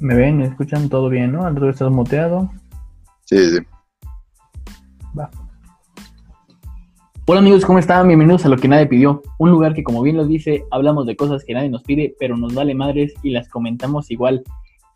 [0.00, 0.36] ¿Me ven?
[0.38, 1.44] ¿Me escuchan todo bien, no?
[1.44, 2.48] Arturo, ¿estás muteado?
[3.24, 3.58] Sí, sí.
[5.18, 5.28] Va.
[7.26, 8.06] Hola amigos, ¿cómo están?
[8.06, 9.22] Bienvenidos a Lo que nadie pidió.
[9.38, 12.36] Un lugar que, como bien lo dice, hablamos de cosas que nadie nos pide, pero
[12.36, 14.44] nos vale madres y las comentamos igual.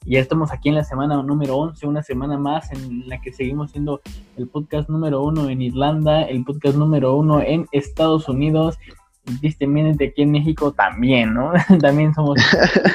[0.06, 3.72] Ya estamos aquí en la semana número 11, una semana más en la que seguimos
[3.72, 4.00] siendo
[4.36, 8.78] el podcast número uno en Irlanda, el podcast número uno en Estados Unidos
[9.40, 11.52] tristemente aquí en México también, ¿no?
[11.80, 12.38] también somos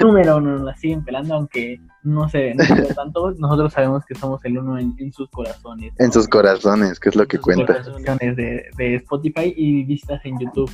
[0.02, 2.64] número uno, nos la siguen pelando, aunque no se no
[2.96, 5.94] tanto, nosotros sabemos que somos el uno en, sus corazones.
[5.98, 7.82] En sus corazones, que es lo que cuenta.
[8.20, 10.72] De, de Spotify y vistas en YouTube.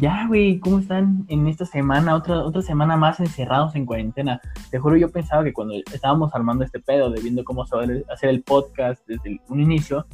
[0.00, 2.14] Ya, güey, ¿cómo están en esta semana?
[2.14, 4.40] Otra, otra semana más encerrados en cuarentena.
[4.70, 8.30] Te juro, yo pensaba que cuando estábamos armando este pedo, de viendo cómo a hacer
[8.30, 10.06] el podcast desde un inicio,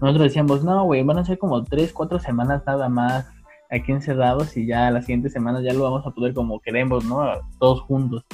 [0.00, 3.26] nosotros decíamos, no, güey, van a ser como tres, cuatro semanas nada más
[3.70, 7.24] aquí encerrados y ya la siguiente semana ya lo vamos a poder como queremos, ¿no?
[7.58, 8.24] Todos juntos.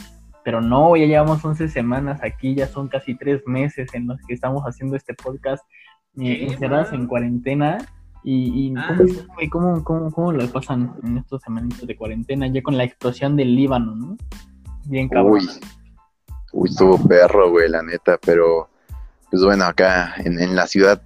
[0.45, 4.35] Pero no, ya llevamos 11 semanas aquí, ya son casi tres meses en los que
[4.35, 5.63] estamos haciendo este podcast
[6.19, 7.79] eh, encerrados en cuarentena.
[8.23, 8.99] ¿Y, ah.
[9.51, 13.57] ¿cómo, cómo, cómo, lo pasan en estos semanas de cuarentena ya con la explosión del
[13.57, 14.17] Líbano, ¿no?
[14.85, 15.33] Bien cabrón.
[15.33, 15.49] Uy,
[16.53, 18.69] uy estuvo perro, güey, la neta, pero
[19.31, 21.01] pues bueno, acá en, en la ciudad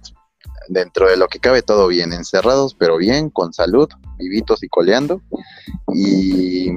[0.67, 5.21] dentro de lo que cabe todo bien, encerrados, pero bien, con salud, vivitos y coleando.
[5.93, 6.69] Y,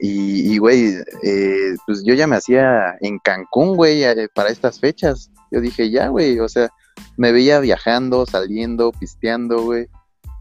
[0.00, 5.30] y, güey, eh, pues yo ya me hacía en Cancún, güey, eh, para estas fechas.
[5.50, 6.70] Yo dije, ya, güey, o sea,
[7.16, 9.88] me veía viajando, saliendo, pisteando, güey.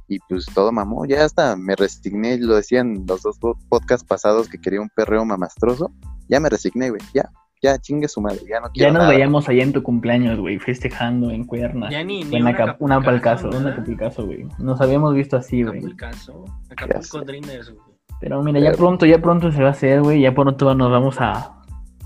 [0.09, 4.59] Y pues todo mamó, ya hasta me resigné, lo decían los dos podcasts pasados que
[4.59, 5.91] quería un perreo mamastroso.
[6.30, 7.30] Ya me resigné, güey, ya,
[7.61, 8.94] ya chingue su madre, ya no quiero.
[8.94, 11.89] Ya nos veíamos allá en tu cumpleaños, güey, festejando en Cuerna.
[11.89, 14.45] Ya ni, ni en una, una palcaso, una Acapulcazo, güey.
[14.59, 15.80] Nos habíamos visto así, güey.
[15.80, 17.97] Acapulcazo, Acapulco Dreamers, güey.
[18.19, 21.22] Pero mira, ya pronto, ya pronto se va a hacer, güey, ya pronto nos vamos
[21.22, 21.61] a,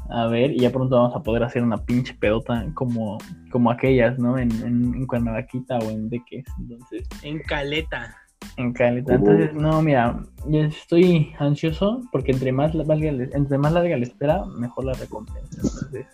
[0.09, 3.17] a ver y ya pronto vamos a poder hacer una pinche pedota como,
[3.49, 4.37] como aquellas, ¿no?
[4.37, 7.07] En, en, en Cuernavaquita o en Deques, entonces.
[7.23, 8.17] En Caleta.
[8.57, 9.15] En calidad.
[9.15, 14.45] Entonces, no, mira, yo estoy ansioso porque entre más, larga, entre más larga la espera,
[14.45, 15.61] mejor la recompensa.
[15.63, 16.05] Entonces,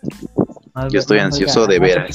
[0.90, 2.06] yo estoy ansioso de ver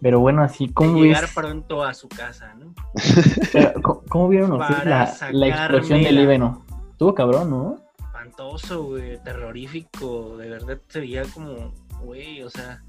[0.00, 2.74] Pero bueno, así como llegar pronto a su casa, ¿no?
[4.08, 6.64] ¿cómo, vieron la, la, explosión del Líbano?
[6.90, 7.78] Estuvo cabrón, ¿no?
[7.98, 10.36] Espantoso, güey, terrorífico.
[10.36, 12.82] De verdad se veía como, güey, o sea,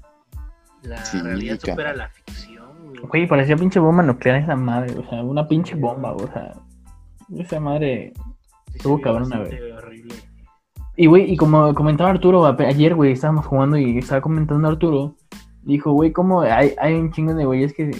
[0.82, 2.67] la realidad supera la ficción.
[3.10, 6.52] Güey, parecía pinche bomba nuclear esa madre, o sea, una pinche bomba, o sea,
[7.36, 8.12] esa madre
[8.74, 9.78] estuvo cabrón a ver.
[10.96, 15.14] Y güey, y como comentaba Arturo, ayer, güey, estábamos jugando y estaba comentando Arturo,
[15.62, 17.90] dijo, güey, como hay, hay un chingo de güeyes que,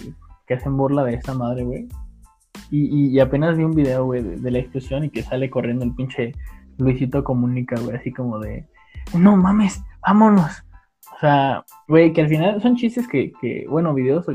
[0.45, 1.87] que hacen burla de esa madre, güey.
[2.71, 5.95] Y, y, apenas vi un video, güey, de, la explosión y que sale corriendo el
[5.95, 6.33] pinche
[6.77, 8.67] Luisito Comunica, güey, así como de,
[9.17, 10.63] no mames, vámonos.
[11.15, 14.25] O sea, güey, que al final son chistes que, que bueno, videos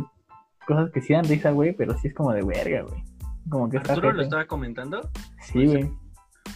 [0.64, 3.02] cosas que sí dan risa, güey, pero sí es como de verga, güey.
[3.48, 5.10] Como que ¿Arturo lo estaba comentando?
[5.40, 5.90] Sí, güey.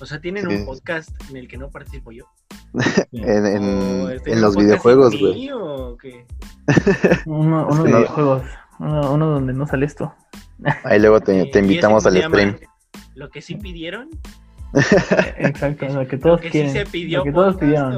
[0.01, 2.25] O sea, ¿tienen un podcast en el que no participo yo?
[3.13, 5.51] en, en, este, los videojuegos, güey.
[7.27, 8.43] uno, uno de videojuegos.
[8.79, 10.15] Uno, uno, donde no sale esto.
[10.85, 12.59] Ahí luego te, te invitamos al stream.
[13.15, 14.09] Lo que sí pidieron.
[15.39, 17.95] Exacto, lo que todos lo que Sí se pidió lo que todos pidieron.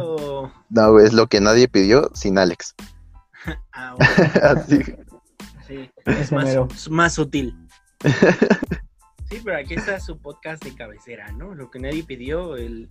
[0.70, 2.74] No, güey, es lo que nadie pidió sin Alex.
[3.72, 4.60] ah, bueno.
[4.60, 4.78] Así
[6.06, 7.56] es más, más sutil.
[9.30, 11.54] Sí, pero aquí está su podcast de cabecera, ¿no?
[11.54, 12.88] Lo que nadie pidió, el,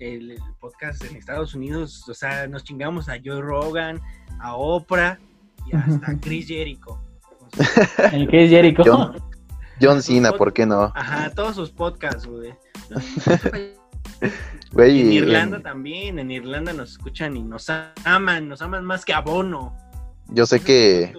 [0.00, 4.00] el, podcast en Estados Unidos, o sea, nos chingamos a Joe Rogan,
[4.40, 5.20] a Oprah
[5.66, 7.00] y hasta Chris Jericho.
[8.12, 9.12] ¿El Chris Jericho?
[9.80, 10.92] John, Cena, ¿por qué no?
[10.96, 12.52] Ajá, todos sus podcasts, güey.
[14.76, 17.70] en Irlanda también, en Irlanda nos escuchan y nos
[18.04, 19.76] aman, nos aman más que a Bono.
[20.30, 21.14] Yo sé que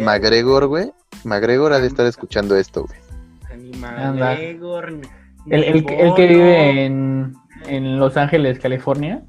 [0.00, 0.92] McGregor, güey,
[1.24, 2.98] McGregor ha de estar escuchando esto, güey.
[3.78, 5.00] McGregor.
[5.46, 7.34] El, el, el, que vive en,
[7.66, 9.24] en Los Ángeles, California,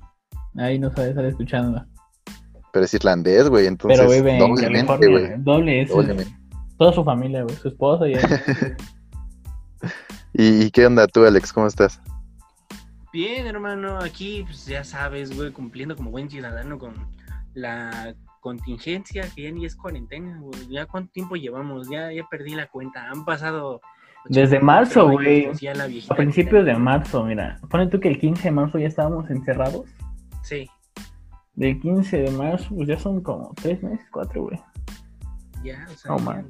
[0.58, 1.84] ahí no sabe estar escuchando.
[2.72, 5.32] Pero es irlandés, güey, entonces Pero vive en California, güey.
[5.38, 5.92] Doble es.
[6.78, 8.16] Toda su familia, güey, su esposa y
[10.34, 11.54] ¿Y qué onda tú, Alex?
[11.54, 12.02] ¿Cómo estás?
[13.12, 16.96] Bien, hermano, aquí pues, ya sabes, güey, cumpliendo como buen ciudadano con
[17.54, 20.68] la contingencia, que ya ni es cuarentena, güey.
[20.68, 23.10] Ya cuánto tiempo llevamos, ya, ya perdí la cuenta.
[23.10, 23.82] Han pasado.
[24.26, 25.48] Desde marzo, güey.
[26.10, 27.60] A principios de marzo, mira.
[27.70, 29.90] Pone tú que el 15 de marzo ya estábamos encerrados.
[30.44, 30.70] Sí.
[31.56, 34.60] Del 15 de marzo, pues ya son como tres meses, cuatro, güey.
[35.64, 36.44] Ya, o sea.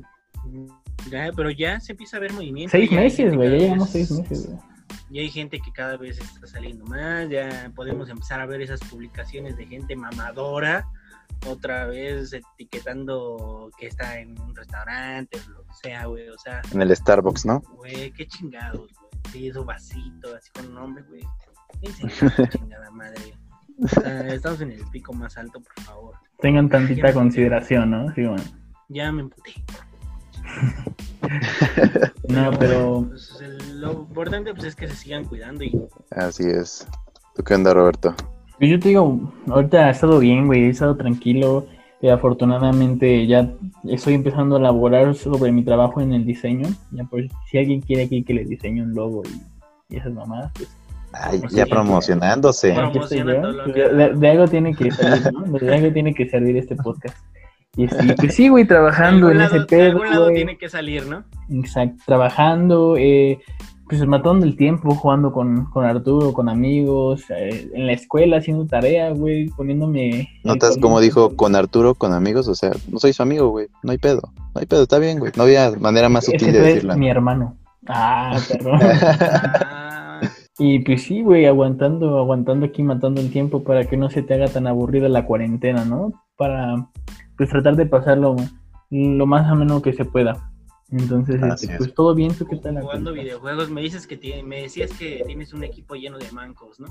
[1.11, 2.71] ya, pero ya se empieza a ver movimiento.
[2.71, 3.51] Seis meses, güey.
[3.51, 4.59] Ya llevamos seis meses, güey.
[5.11, 8.79] Y hay gente que cada vez está saliendo más, ya podemos empezar a ver esas
[8.79, 10.87] publicaciones de gente mamadora,
[11.47, 16.61] otra vez etiquetando que está en un restaurante o lo que sea, güey, o sea.
[16.71, 17.61] En el Starbucks, ¿no?
[17.77, 19.11] Güey, qué chingados, güey.
[19.31, 21.23] Sí, su vasito, así con un nombre, güey.
[22.49, 23.33] chingada madre.
[24.27, 26.15] estamos en el pico más alto, por favor.
[26.39, 28.13] Tengan tantita consideración, ¿no?
[28.13, 28.43] Sí, bueno.
[28.89, 29.53] Ya me emputé.
[32.27, 33.05] no, pero...
[33.07, 33.39] Pues,
[33.73, 35.87] lo importante pues, es que se sigan cuidando y...
[36.11, 36.87] Así es.
[37.35, 38.15] ¿Tú qué onda, Roberto?
[38.57, 41.65] Pues yo te digo, ahorita ha estado bien, güey, he estado tranquilo.
[42.01, 43.49] Eh, afortunadamente ya
[43.87, 46.67] estoy empezando a elaborar sobre mi trabajo en el diseño.
[46.91, 49.23] Ya por si alguien quiere aquí que le diseñe un logo
[49.89, 50.69] y, esas mamadas, pues
[51.13, 52.69] Ay, ya promocionándose.
[52.69, 55.59] de, algo tiene que salir, ¿no?
[55.59, 57.17] De algo tiene que salir este podcast.
[57.75, 59.99] Y sí, pues sí, güey, trabajando en ese pedo.
[59.99, 61.23] De lado tiene que salir, ¿no?
[61.49, 63.39] Exacto, trabajando, eh,
[63.97, 68.65] pues matando el tiempo, jugando con, con Arturo, con amigos, eh, en la escuela haciendo
[68.65, 70.29] tarea, güey, poniéndome...
[70.43, 72.47] ¿Notas como dijo con Arturo, con amigos?
[72.47, 75.19] O sea, no soy su amigo, güey, no hay pedo, no hay pedo, está bien,
[75.19, 76.97] güey, no había manera más sutil de decirlo.
[76.97, 77.55] mi hermano.
[77.87, 78.79] Ah, perdón.
[80.57, 84.33] y pues sí, güey, aguantando, aguantando aquí, matando el tiempo para que no se te
[84.33, 86.13] haga tan aburrida la cuarentena, ¿no?
[86.35, 86.89] Para,
[87.37, 88.37] pues, tratar de pasarlo
[88.89, 90.51] lo más ameno que se pueda.
[90.93, 92.79] Entonces, este, pues todo bien, ¿tú qué tal?
[92.79, 96.79] Jugando videojuegos, me dices que tiene, me decías que tienes un equipo lleno de mancos,
[96.79, 96.87] ¿no?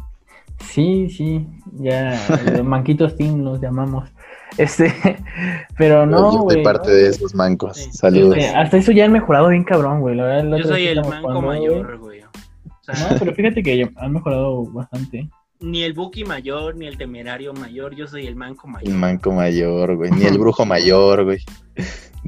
[0.58, 2.20] Sí, sí, ya
[2.64, 4.10] manquitos team los llamamos.
[4.58, 4.92] Este,
[5.78, 7.76] pero no, Yo soy parte de esos mancos.
[7.92, 8.36] Saludos.
[8.36, 10.16] Este, hasta eso ya han mejorado bien cabrón, güey.
[10.16, 12.22] La verdad, Yo soy el manco mayor, güey.
[12.22, 15.28] no, pero fíjate que han mejorado bastante.
[15.60, 18.88] Ni el Buki mayor, ni el temerario mayor, yo soy el manco mayor.
[18.88, 20.10] El manco mayor, güey.
[20.10, 21.38] Ni el brujo mayor, güey.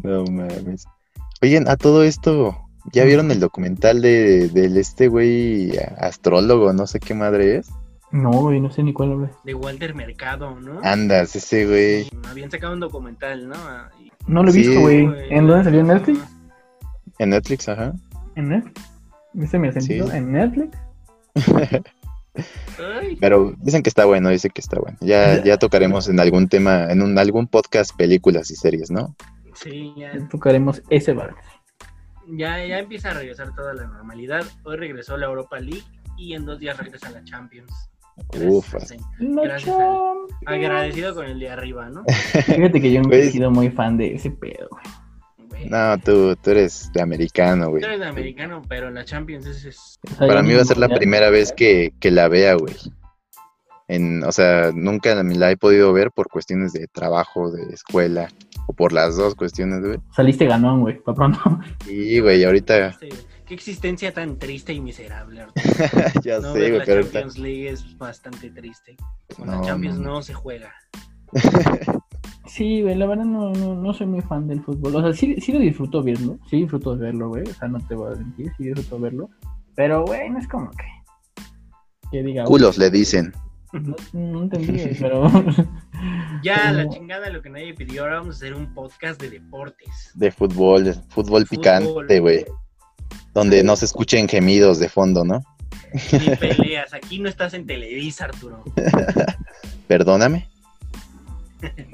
[0.05, 0.87] No mames.
[1.45, 2.57] Oigan, a todo esto,
[2.91, 7.69] ¿ya vieron el documental de, del este güey astrólogo, no sé qué madre es?
[8.13, 9.31] No, güey, no sé ni cuál habla.
[9.45, 10.81] De Walter Mercado, ¿no?
[10.83, 12.09] Andas, ese güey.
[12.31, 13.57] Habían sacado un documental, ¿no?
[14.27, 15.07] No lo he visto, güey.
[15.29, 15.81] ¿En dónde salió?
[15.81, 16.21] ¿En Netflix?
[17.19, 17.93] En Netflix, ajá.
[18.37, 18.91] ¿En Netflix?
[19.35, 20.11] ¿Viste mi sentido?
[20.13, 20.79] ¿En Netflix?
[23.21, 24.97] Pero dicen que está bueno, dicen que está bueno.
[25.03, 29.15] Ya, ya tocaremos en algún tema, en un, algún podcast, películas y series, ¿no?
[29.55, 30.13] Sí, ya.
[30.29, 31.35] Tocaremos ese bar.
[32.29, 34.45] Ya, ya empieza a regresar toda la normalidad.
[34.65, 35.85] Hoy regresó la Europa League
[36.17, 37.73] y en dos días regresa la Champions.
[38.41, 38.79] Ufa.
[39.19, 39.77] Gracias
[40.47, 42.05] agradecido con el de arriba, ¿no?
[42.47, 44.69] Fíjate que yo no he sido muy fan de ese pedo,
[45.69, 47.83] No, tú, tú eres de americano, güey.
[47.83, 49.99] Tú eres de americano, pero la Champions es...
[50.19, 52.75] Para mí va a ser la primera vez que, que la vea, güey.
[53.87, 58.29] En, o sea, nunca la he podido ver por cuestiones de trabajo, de escuela,
[58.67, 59.99] o por las dos cuestiones, güey.
[60.11, 61.41] Saliste ganón, güey, para pronto.
[61.85, 62.97] Sí, güey, ahorita.
[63.47, 65.47] Qué existencia tan triste y miserable,
[66.25, 67.03] ya sé, güey, pero.
[67.03, 68.97] La Champions League es bastante triste.
[69.37, 70.23] Con la Champions no.
[70.23, 70.73] se juega.
[72.47, 74.97] sí, güey, la verdad no, no, soy muy fan del fútbol.
[74.97, 76.39] O sea, sí, sí lo disfruto verlo.
[76.49, 77.43] Sí disfruto de verlo, güey.
[77.43, 79.29] O sea, no te voy a mentir, sí disfruto verlo.
[79.75, 80.87] Pero, güey, no es como que.
[82.11, 82.45] Que diga.
[82.45, 83.35] Culos le dicen.
[84.13, 85.29] No, entendí, pero.
[86.43, 88.03] Ya, la chingada lo que nadie pidió.
[88.03, 90.11] Ahora vamos a hacer un podcast de deportes.
[90.15, 92.45] De fútbol, de fútbol, picante, güey.
[93.33, 95.43] Donde no se escuchen gemidos de fondo, ¿no?
[96.13, 96.93] Ni peleas.
[96.93, 98.63] Aquí no estás en Televisa, Arturo.
[99.89, 100.49] Perdóname.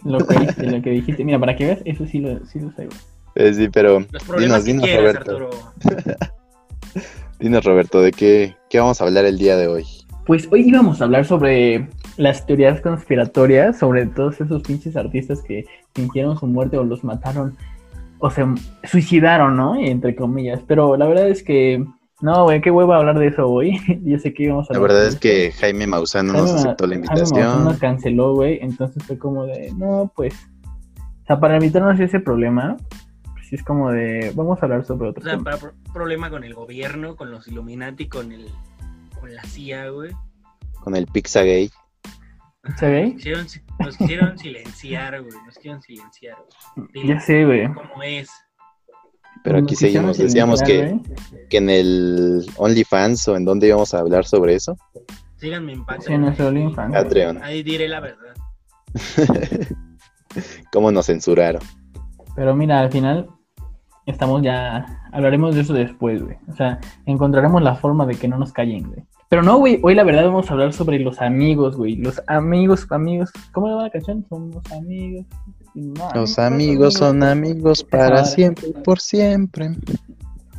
[0.05, 1.25] lo, que, lo que dijiste.
[1.25, 2.89] Mira, para que veas, eso sí lo, sí lo sé,
[3.37, 4.05] eh, sí, pero.
[4.37, 5.51] dinos, dinos, Roberto.
[7.39, 10.00] dinos, Roberto, ¿de qué, qué vamos a hablar el día de hoy?
[10.31, 15.65] Pues hoy íbamos a hablar sobre las teorías conspiratorias, sobre todos esos pinches artistas que
[15.93, 17.57] fingieron su muerte o los mataron
[18.21, 18.45] o se
[18.85, 19.75] suicidaron, ¿no?
[19.75, 20.61] Entre comillas.
[20.69, 21.85] Pero la verdad es que,
[22.21, 23.81] no, güey, qué huevo hablar de eso hoy.
[24.05, 24.91] Yo sé que íbamos a hablar.
[24.91, 27.49] La verdad es que Jaime Maussan no nos aceptó la invitación.
[27.49, 28.61] Jaime nos canceló, güey.
[28.63, 30.33] Entonces fue como de, no, pues.
[31.25, 32.77] O sea, para evitarnos ese problema,
[33.33, 35.25] pues es como de, vamos a hablar sobre otro.
[35.25, 35.59] O sea, para
[35.93, 38.47] problema con el gobierno, con los Illuminati, con el
[39.21, 40.11] con la CIA, güey.
[40.83, 41.71] Con el Pixagate.
[42.63, 43.17] ¿Pixagate?
[43.79, 45.35] Nos quisieron, silenciar, güey.
[45.47, 46.37] Nos quisieron silenciar,
[46.77, 47.07] güey.
[47.07, 47.67] Ya sé, güey.
[47.73, 48.31] ¿Cómo es?
[49.43, 50.19] Pero aquí seguimos.
[50.19, 50.99] Decíamos que,
[51.49, 54.77] que en el OnlyFans o en dónde íbamos a hablar sobre eso.
[55.37, 56.07] Síganme en Patreon.
[56.07, 56.95] Sí, en nuestro OnlyFans.
[56.95, 57.43] Patreon.
[57.43, 58.35] Ahí diré la verdad.
[60.73, 61.63] ¿Cómo nos censuraron?
[62.37, 63.29] Pero mira, al final
[64.07, 66.37] estamos ya, hablaremos de eso después, güey.
[66.49, 69.05] O sea, encontraremos la forma de que no nos callen, güey.
[69.31, 71.95] Pero no, güey, hoy la verdad vamos a hablar sobre los amigos, güey.
[71.95, 73.31] Los amigos, amigos.
[73.53, 74.27] ¿Cómo le va la canción?
[74.29, 75.25] Somos amigos.
[76.15, 79.71] los amigos son amigos para siempre y por siempre.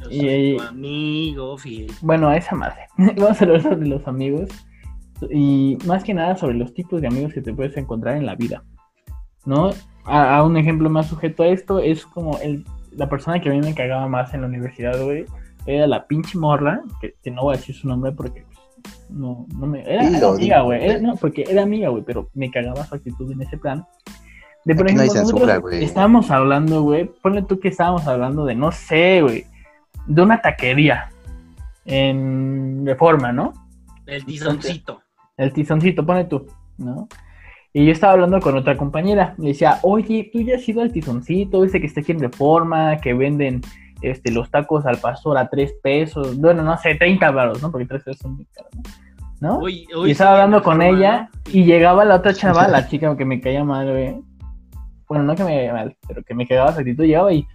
[0.09, 1.91] y, tu amigo fiel.
[2.01, 2.87] Bueno, a esa madre.
[2.97, 4.49] Vamos a hablar sobre los amigos.
[5.29, 8.35] Y más que nada sobre los tipos de amigos que te puedes encontrar en la
[8.35, 8.63] vida.
[9.45, 9.71] ¿No?
[10.05, 13.59] A, un ejemplo más sujeto a esto es como el, la persona que a mí
[13.59, 15.25] me cagaba más en la universidad, güey.
[15.65, 18.59] Era la pinche morra, que, no voy a decir su nombre porque pues,
[19.09, 19.81] no, no me.
[19.81, 21.01] Era, amiga, güey.
[21.01, 23.85] No, porque era amiga, güey, pero me cagaba su actitud en ese plan.
[24.65, 29.45] De por ejemplo, estábamos hablando, güey, ponle tú que estábamos hablando de, no sé, güey,
[30.05, 31.09] de una taquería
[31.85, 33.53] en Reforma, ¿no?
[34.05, 35.01] El tizoncito.
[35.37, 36.45] El tizoncito, pone tú,
[36.77, 37.07] ¿no?
[37.73, 40.91] Y yo estaba hablando con otra compañera, le decía, oye, tú ya has ido al
[40.91, 43.61] tizoncito, ese que está aquí en Reforma, que venden
[44.01, 47.71] este, los tacos al pastor a tres pesos, bueno, no sé, 30 baros, ¿no?
[47.71, 48.71] Porque tres pesos son muy caros,
[49.39, 49.69] ¿no?
[49.69, 53.63] y estaba hablando con ella y llegaba la otra chava, la chica que me caía
[53.63, 54.15] mal, güey,
[55.07, 57.45] bueno, no que me mal, pero que me quedaba actitud, llegaba y,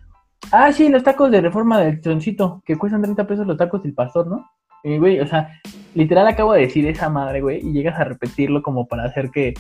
[0.53, 3.93] ah, sí, los tacos de reforma del troncito, que cuestan 30 pesos los tacos del
[3.93, 4.47] pastor, ¿no?
[4.85, 5.61] Y, güey, o sea,
[5.95, 9.55] literal acabo de decir esa madre, güey, y llegas a repetirlo como para hacer que,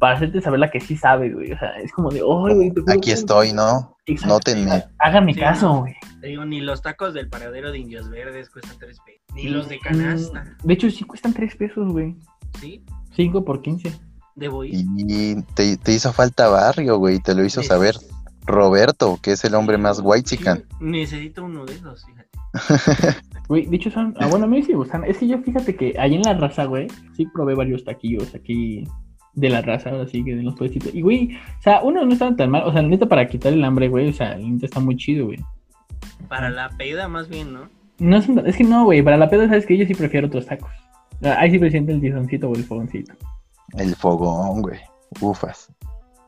[0.00, 2.72] para hacerte saber la que sí sabe, güey, o sea, es como de, oh, güey,
[2.88, 3.96] Aquí estoy, ¿no?
[4.26, 4.82] Nótenme.
[4.98, 5.94] Hagan mi caso, güey.
[6.22, 9.68] Te digo, ni los tacos del paradero de Indios Verdes cuestan 3 pesos, ni los
[9.68, 10.56] de canasta.
[10.64, 12.16] De hecho, sí cuestan 3 pesos, güey.
[12.60, 12.82] ¿Sí?
[13.14, 13.92] 5 por 15.
[14.96, 17.94] Y te, hizo falta barrio, güey, te lo hizo saber
[18.46, 20.64] Roberto, que es el hombre más white chican.
[20.80, 22.28] necesito uno de esos, fíjate.
[23.48, 25.02] Güey, dicho son, ah, bueno, a mí sí gustan.
[25.02, 28.84] Es que yo fíjate que ahí en la raza, güey, sí probé varios taquillos aquí
[29.34, 30.94] de la raza, ahora sí que de los puestitos.
[30.94, 33.64] Y, güey, o sea, uno no está tan mal, o sea, neta para quitar el
[33.64, 35.38] hambre, güey, o sea, el neta está muy chido, güey.
[36.28, 37.68] Para la peda, más bien, ¿no?
[37.98, 40.46] No es, es que no, güey, para la peda, sabes que yo sí prefiero otros
[40.46, 40.70] tacos.
[41.22, 43.12] Ahí sí presenta el tizoncito o el fogoncito.
[43.76, 44.80] El fogón, güey.
[45.20, 45.70] Ufas.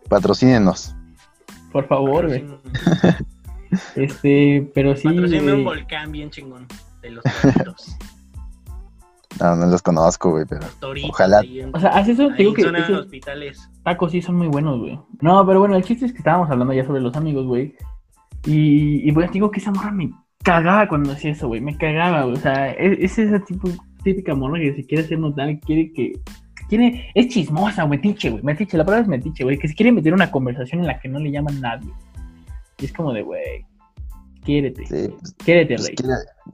[0.09, 0.95] Patrocínenos.
[1.73, 2.45] Por favor, güey.
[3.97, 5.09] este, pero sí.
[5.09, 6.67] Patrocíname un volcán bien chingón.
[7.01, 7.25] De los.
[9.41, 10.67] No, no los conozco, güey, pero.
[11.09, 11.43] ojalá.
[11.73, 12.63] o sea, hace eso, digo que.
[12.63, 13.71] Esos hospitales.
[13.83, 14.99] Tacos sí son muy buenos, güey.
[15.21, 17.75] No, pero bueno, el chiste es que estábamos hablando ya sobre los amigos, güey.
[18.45, 20.11] Y, y pues digo que esa morra me
[20.43, 21.61] cagaba cuando hacía eso, güey.
[21.61, 22.37] Me cagaba, güey.
[22.37, 23.69] O sea, es, es esa tipo,
[24.03, 26.13] típica morra que si quiere hacer notar, quiere que
[27.15, 30.31] es chismosa, metiche, güey, metiche, la palabra es metiche, güey, que se quiere meter una
[30.31, 31.91] conversación en la que no le llaman nadie.
[32.79, 33.67] Y es como de, güey,
[34.45, 35.97] quiérete, sí, pues, quiérete, pues, rey.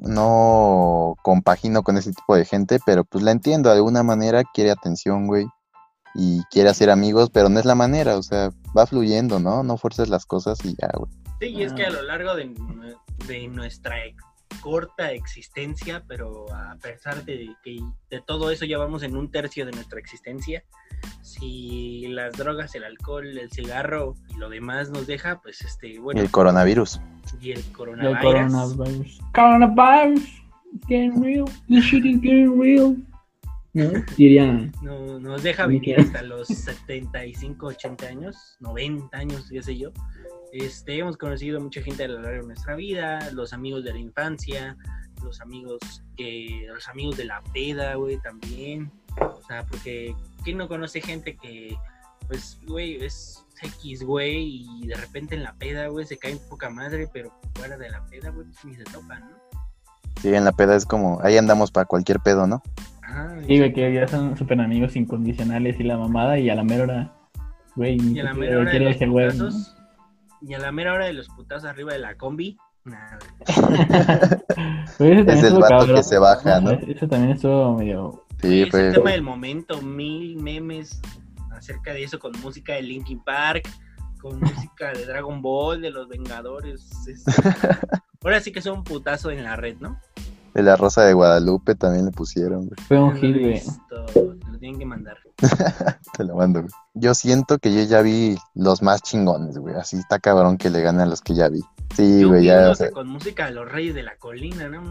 [0.00, 4.70] no compagino con ese tipo de gente, pero pues la entiendo, de alguna manera quiere
[4.70, 5.46] atención, güey,
[6.14, 9.62] y quiere hacer amigos, pero no es la manera, o sea, va fluyendo, ¿no?
[9.62, 11.10] No fuerces las cosas y ya, güey.
[11.40, 12.52] Sí, y es que a lo largo de,
[13.26, 14.04] de nuestra
[14.60, 19.66] corta existencia, pero a pesar de que de todo eso ya vamos en un tercio
[19.66, 20.64] de nuestra existencia,
[21.22, 26.20] si las drogas, el alcohol, el cigarro y lo demás nos deja, pues este, bueno.
[26.20, 27.00] El coronavirus.
[27.40, 28.16] Y el coronavirus.
[28.16, 29.20] El coronavirus.
[29.34, 30.38] Coronavirus.
[30.74, 31.46] It's getting real.
[31.68, 32.96] This shit is getting real.
[33.74, 33.90] ¿No?
[34.16, 34.72] Dirían.
[34.82, 39.92] No, nos deja vivir hasta los 75, 80 años, 90 años, qué sé yo.
[40.52, 43.98] Este, hemos conocido mucha gente a lo largo de nuestra vida, los amigos de la
[43.98, 44.76] infancia,
[45.22, 45.78] los amigos
[46.16, 48.90] que, los amigos de la peda, güey, también.
[49.20, 50.14] O sea, porque
[50.44, 51.76] ¿quién no conoce gente que,
[52.28, 56.38] pues, güey, es X, güey, y de repente en la peda, güey, se cae en
[56.48, 59.36] poca madre, pero fuera de la peda, güey, pues ni se topan, ¿no?
[60.22, 62.62] Sí, en la peda es como, ahí andamos para cualquier pedo, ¿no?
[63.46, 66.84] sí, güey, que ya son súper amigos incondicionales y la mamada, y a la mera
[66.84, 67.12] hora,
[67.74, 69.76] güey, y a la mera hora de los
[70.40, 73.18] y a la mera hora de los putazos arriba de la combi, nada.
[74.98, 76.70] es el vato que se baja, ¿no?
[76.70, 78.24] Eso también estuvo medio...
[78.40, 81.00] Sí, es el tema del momento, mil memes
[81.50, 83.68] acerca de eso con música de Linkin Park,
[84.20, 86.88] con música de Dragon Ball, de los Vengadores.
[88.22, 90.00] Ahora sí que es un putazo en la red, ¿no?
[90.54, 93.62] De la Rosa de Guadalupe también le pusieron, Fue un hit, güey.
[94.58, 95.16] Lo tienen que mandar.
[96.16, 96.72] Te lo mando, güey.
[96.94, 99.76] Yo siento que yo ya vi los más chingones, güey.
[99.76, 101.60] Así está cabrón que le ganan a los que ya vi.
[101.94, 102.72] Sí, güey, ya.
[102.92, 104.82] con música de los Reyes de la Colina, ¿no?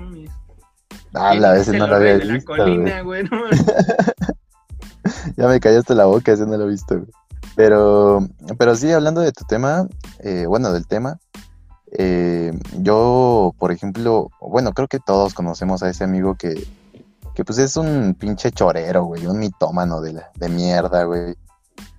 [1.14, 2.54] Ah, la vez no lo había visto.
[3.04, 3.30] güey.
[5.36, 7.10] ya me callaste la boca, ese no lo he visto, güey.
[7.58, 8.26] Pero,
[8.58, 9.86] pero sí, hablando de tu tema,
[10.20, 11.20] eh, bueno, del tema,
[11.92, 16.66] eh, yo, por ejemplo, bueno, creo que todos conocemos a ese amigo que,
[17.38, 21.36] que pues es un pinche chorero, güey, un mitómano de, de mierda, güey,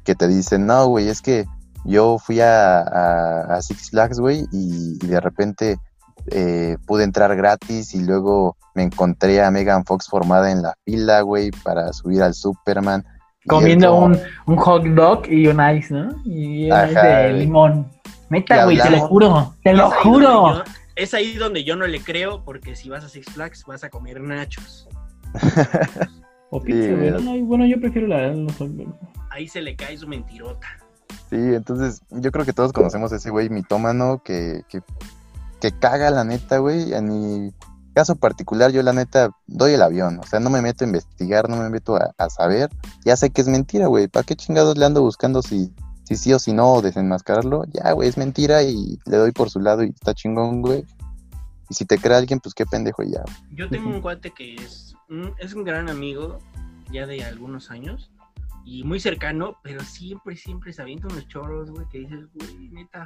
[0.02, 1.44] que te dicen, no, güey, es que
[1.84, 5.78] yo fui a, a, Six Flags, güey, y, de repente
[6.32, 11.20] eh, pude entrar gratis y luego me encontré a Megan Fox formada en la fila,
[11.20, 13.04] güey, para subir al Superman.
[13.46, 16.16] Comiendo un, un, hot dog y un ice, ¿no?
[16.24, 17.86] Y un ice de limón.
[18.28, 20.64] Meta, güey, te lo juro, te lo juro.
[20.96, 23.88] es ahí donde yo no le creo, porque si vas a Six Flags vas a
[23.88, 24.87] comer nachos.
[26.50, 26.94] o pizza,
[27.42, 28.34] bueno, yo prefiero la
[29.30, 30.66] Ahí se le cae su mentirota.
[31.30, 34.80] Sí, entonces yo creo que todos conocemos a ese güey mitómano que, que,
[35.60, 36.94] que caga la neta, güey.
[36.94, 37.52] En mi
[37.92, 40.18] caso particular, yo la neta doy el avión.
[40.20, 42.70] O sea, no me meto a investigar, no me meto a, a saber.
[43.04, 44.08] Ya sé que es mentira, güey.
[44.08, 45.70] ¿Para qué chingados le ando buscando si
[46.08, 49.60] si sí o si no, desenmascararlo, ya, güey, es mentira y le doy por su
[49.60, 50.86] lado y está chingón, güey.
[51.68, 53.22] Y si te cree alguien, pues qué pendejo ya.
[53.52, 54.94] Yo tengo un cuate que es
[55.38, 56.38] es un gran amigo
[56.90, 58.10] ya de algunos años
[58.64, 63.04] y muy cercano, pero siempre, siempre se avienta unos choros, güey, que dices, güey, neta,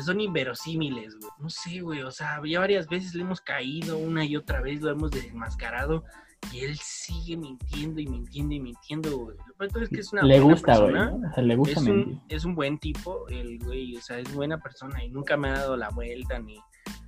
[0.00, 1.30] son inverosímiles, güey.
[1.38, 4.80] No sé, güey, o sea, ya varias veces le hemos caído una y otra vez,
[4.80, 6.04] lo hemos desenmascarado
[6.52, 9.36] y él sigue mintiendo y mintiendo y mintiendo, güey.
[9.58, 10.94] Lo es que es una le gusta, güey.
[11.36, 15.04] le gusta es Un, es un buen tipo, el güey, o sea, es buena persona
[15.04, 16.58] y nunca me ha dado la vuelta ni,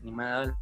[0.03, 0.59] ni me ha dado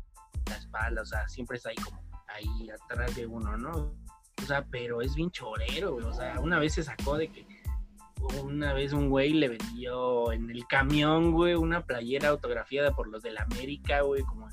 [0.47, 2.08] la espalda, o sea, siempre está ahí como
[2.39, 3.95] ahí atrás de uno, ¿no?
[4.43, 6.05] O sea, pero es bien chorero, güey.
[6.05, 7.47] O sea, una vez se sacó de que
[8.43, 13.23] una vez un güey le vendió en el camión, güey, una playera autografiada por los
[13.23, 14.49] de la América, güey, como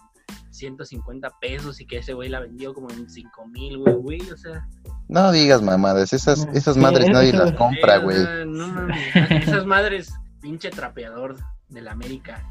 [0.51, 4.37] 150 pesos y que ese güey la vendió como en 5 mil, güey, güey, o
[4.37, 4.67] sea.
[5.07, 8.17] No digas mamadas, esas, esas madres nadie las compra, güey.
[8.47, 11.37] no mames, esas madres, pinche trapeador
[11.69, 12.43] de la América.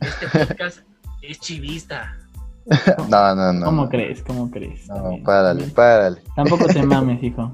[0.00, 0.80] Este podcast
[1.22, 2.16] es chivista.
[3.08, 3.66] No, no, no.
[3.66, 4.22] ¿Cómo crees?
[4.22, 4.88] ¿Cómo crees?
[4.88, 6.22] No, párale, párale.
[6.36, 7.52] Tampoco te mames, hijo.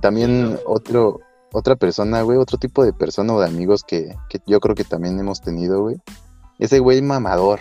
[0.00, 1.20] También otro,
[1.52, 4.84] otra persona, güey, otro tipo de persona o de amigos que, que yo creo que
[4.84, 5.96] también hemos tenido, güey,
[6.58, 7.60] ese güey mamador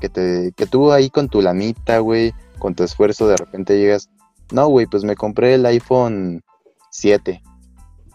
[0.00, 4.10] que te que tú ahí con tu lanita, güey, con tu esfuerzo de repente llegas,
[4.52, 6.42] no, güey, pues me compré el iPhone
[6.90, 7.42] 7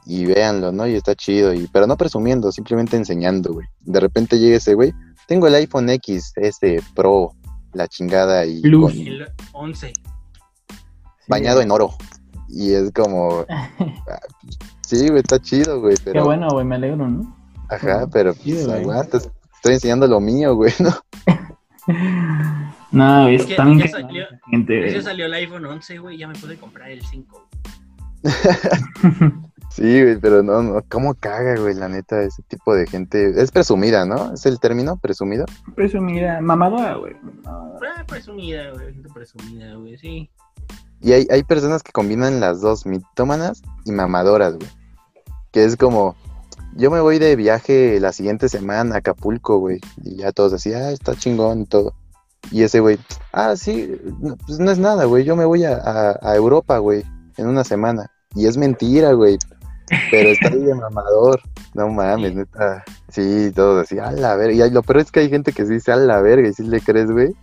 [0.06, 0.88] y véanlo, ¿no?
[0.88, 3.68] Y está chido, y pero no presumiendo, simplemente enseñando, güey.
[3.82, 4.94] De repente llega ese güey,
[5.30, 7.36] tengo el iPhone X, este Pro,
[7.74, 8.94] la chingada y Plus.
[8.96, 9.94] el 11
[11.28, 11.94] bañado en oro.
[12.50, 13.70] Y es como ah,
[14.82, 17.38] sí, güey, está chido, güey, pero Qué bueno, güey, me alegro, ¿no?
[17.70, 20.90] Ajá, pero pues, aguantas estoy enseñando lo mío, güey, ¿no?
[22.92, 26.58] no, es, que, también ya salió, gente, salió el iPhone 11, güey, ya me pude
[26.58, 27.50] comprar el 5.
[29.80, 33.42] sí, güey, pero no, no, ¿cómo caga, güey, la neta, ese tipo de gente?
[33.42, 34.34] Es presumida, ¿no?
[34.34, 35.46] ¿Es el término, presumido?
[35.76, 37.16] Presumida, mamadora, güey.
[37.46, 40.30] Ah, presumida, güey, presumida, güey, sí.
[41.02, 44.70] Y hay, hay personas que combinan las dos, mitómanas y mamadoras, güey.
[45.52, 46.16] Que es como,
[46.76, 49.80] yo me voy de viaje la siguiente semana a Acapulco, güey.
[50.04, 51.94] Y ya todos decían, ah, está chingón y todo.
[52.52, 52.98] Y ese güey,
[53.32, 54.00] ah, sí,
[54.46, 55.24] pues no es nada, güey.
[55.24, 57.04] Yo me voy a, Europa, güey,
[57.38, 58.12] en una semana.
[58.36, 59.38] Y es mentira, güey.
[60.12, 61.42] Pero está ahí de mamador.
[61.74, 62.84] No mames, neta.
[63.10, 64.68] Sí, todos así, a la verga.
[64.68, 66.64] Y lo peor es que hay gente que se dice a la verga y si
[66.64, 67.34] le crees, güey.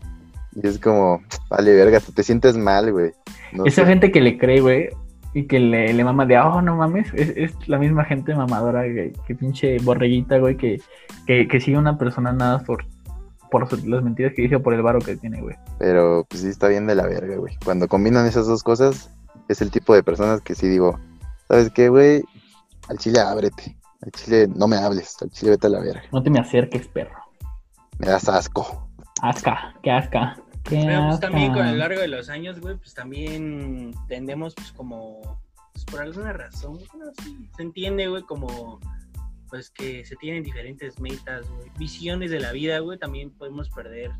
[0.54, 3.12] Y es como, vale, verga, te sientes mal, güey.
[3.64, 4.88] Esa gente que le cree, güey,
[5.36, 9.34] y que le, le mama de, oh, no mames, es, la misma gente mamadora que,
[9.34, 10.80] pinche borreguita, güey, que,
[11.26, 12.86] que, sigue una persona nada por,
[13.50, 15.54] por las mentiras que dice por el varo que tiene, güey.
[15.78, 17.54] Pero pues sí está bien de la verga, güey.
[17.62, 19.10] Cuando combinan esas dos cosas,
[19.48, 20.98] es el tipo de personas que sí digo,
[21.48, 22.24] ¿sabes qué, güey?
[22.88, 23.78] Al chile ábrete.
[24.02, 25.16] Al chile no me hables.
[25.20, 26.02] Al chile vete a la verga.
[26.12, 27.16] No te me acerques, perro.
[27.98, 28.88] Me das asco.
[29.22, 30.36] Asca, qué asca.
[30.68, 35.40] Pero pues también con el largo de los años, güey, pues también tendemos, pues como,
[35.72, 38.80] pues por alguna razón, bueno, sí, se entiende, güey, como,
[39.48, 44.10] pues que se tienen diferentes metas, güey, visiones de la vida, güey, también podemos perder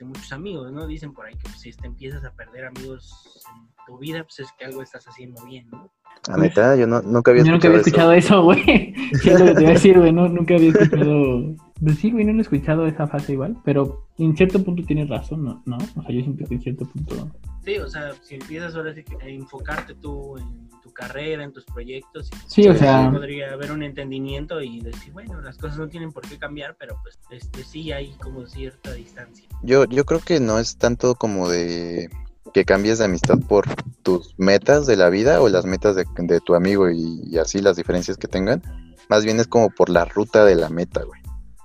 [0.00, 0.86] este, muchos amigos, ¿no?
[0.86, 4.40] Dicen por ahí que pues, si te empiezas a perder amigos en tu vida, pues
[4.40, 5.90] es que algo estás haciendo bien, ¿no?
[6.28, 8.94] La neta, yo no, nunca había escuchado, yo nunca había escuchado eso, güey.
[9.12, 12.24] es lo que te iba a decir, güey, no, nunca había escuchado pues sí, güey,
[12.26, 15.62] no he escuchado esa fase igual, pero en cierto punto tienes razón, ¿no?
[15.64, 15.78] ¿no?
[15.96, 17.30] O sea, yo siento que en cierto punto...
[17.64, 22.30] Sí, o sea, si empiezas ahora a enfocarte tú en tu carrera, en tus proyectos,
[22.46, 23.10] sí, o sea...
[23.10, 26.98] Podría haber un entendimiento y decir, bueno, las cosas no tienen por qué cambiar, pero
[27.02, 29.46] pues este, sí hay como cierta distancia.
[29.62, 32.08] Yo, yo creo que no es tanto como de
[32.54, 33.66] que cambies de amistad por
[34.02, 37.76] tus metas de la vida o las metas de, tu amigo y, y así las
[37.76, 38.62] diferencias que tengan,
[39.08, 41.20] más bien es como por la ruta de la meta, güey.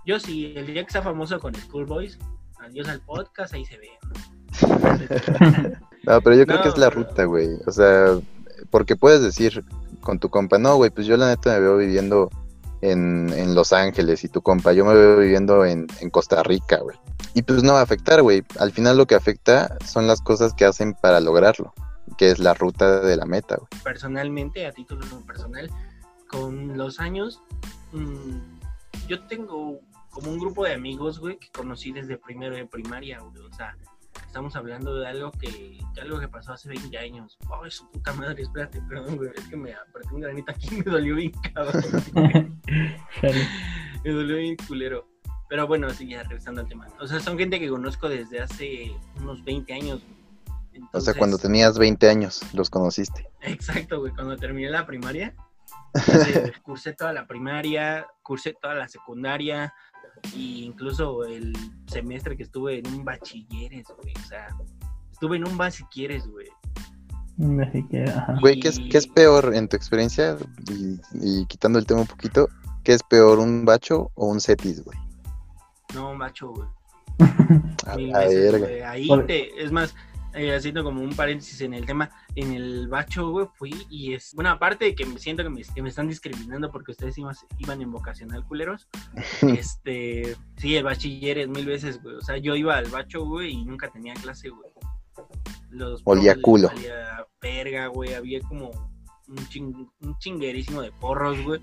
[0.06, 2.20] Yo sí, el día que sea famoso con Schoolboys,
[2.60, 3.90] adiós al podcast, ahí se ve.
[6.04, 7.50] No, pero yo creo que es la ruta, güey.
[7.66, 8.20] O sea,
[8.70, 9.64] porque puedes decir
[10.02, 12.30] con tu compa, no, güey, pues yo la neta me veo viviendo
[12.82, 16.78] en, en Los Ángeles y tu compa, yo me veo viviendo en, en Costa Rica,
[16.78, 16.98] güey.
[17.34, 18.44] Y pues no va a afectar, güey.
[18.60, 21.74] Al final lo que afecta son las cosas que hacen para lograrlo,
[22.18, 23.68] que es la ruta de la meta, güey.
[23.84, 25.70] Personalmente, a título personal,
[26.30, 27.42] con los años,
[27.92, 28.38] mmm,
[29.08, 29.80] yo tengo
[30.12, 33.44] como un grupo de amigos, güey, que conocí desde primero de primaria, güey.
[33.44, 33.76] O sea,
[34.36, 37.38] estamos hablando de algo que, algo que pasó hace 20 años.
[37.50, 40.78] Ay, su puta madre, espérate, perdón, güey, es que me apreté un granito aquí y
[40.84, 41.82] me dolió bien cabrón.
[44.04, 45.08] me dolió bien culero.
[45.48, 46.86] Pero bueno, así ya regresando al tema.
[47.00, 50.02] O sea, son gente que conozco desde hace unos 20 años.
[50.92, 53.30] o sea, cuando tenías 20 años los conociste.
[53.40, 54.12] Exacto, güey.
[54.12, 55.34] Cuando terminé la primaria,
[56.64, 59.74] cursé toda la primaria, cursé toda la secundaria,
[60.34, 61.54] e incluso el
[61.88, 64.14] semestre que estuve en un bachilleres, güey.
[64.24, 64.48] O sea,
[65.12, 66.48] estuve en un bas si quieres, güey.
[67.38, 70.38] Güey, ¿qué es, ¿qué es peor en tu experiencia?
[70.72, 72.48] Y, y, quitando el tema un poquito,
[72.84, 74.98] ¿qué es peor, un bacho o un cetis, güey?
[75.94, 76.68] No, macho, güey.
[77.98, 78.82] Mil güey.
[78.82, 79.94] Ahí te, es más,
[80.36, 84.34] eh, haciendo como un paréntesis en el tema, en el bacho, güey, fui y es,
[84.34, 87.36] bueno, aparte de que me siento que me, que me están discriminando porque ustedes iban,
[87.58, 88.88] iban en vocacional culeros,
[89.42, 93.52] este, sí, el bachiller es mil veces, güey, o sea, yo iba al bacho, güey,
[93.52, 94.70] y nunca tenía clase, güey.
[95.70, 96.70] Los Olía culo.
[96.70, 98.70] Olía verga, güey, había como
[99.28, 101.62] un, un chinguerísimo de porros, güey,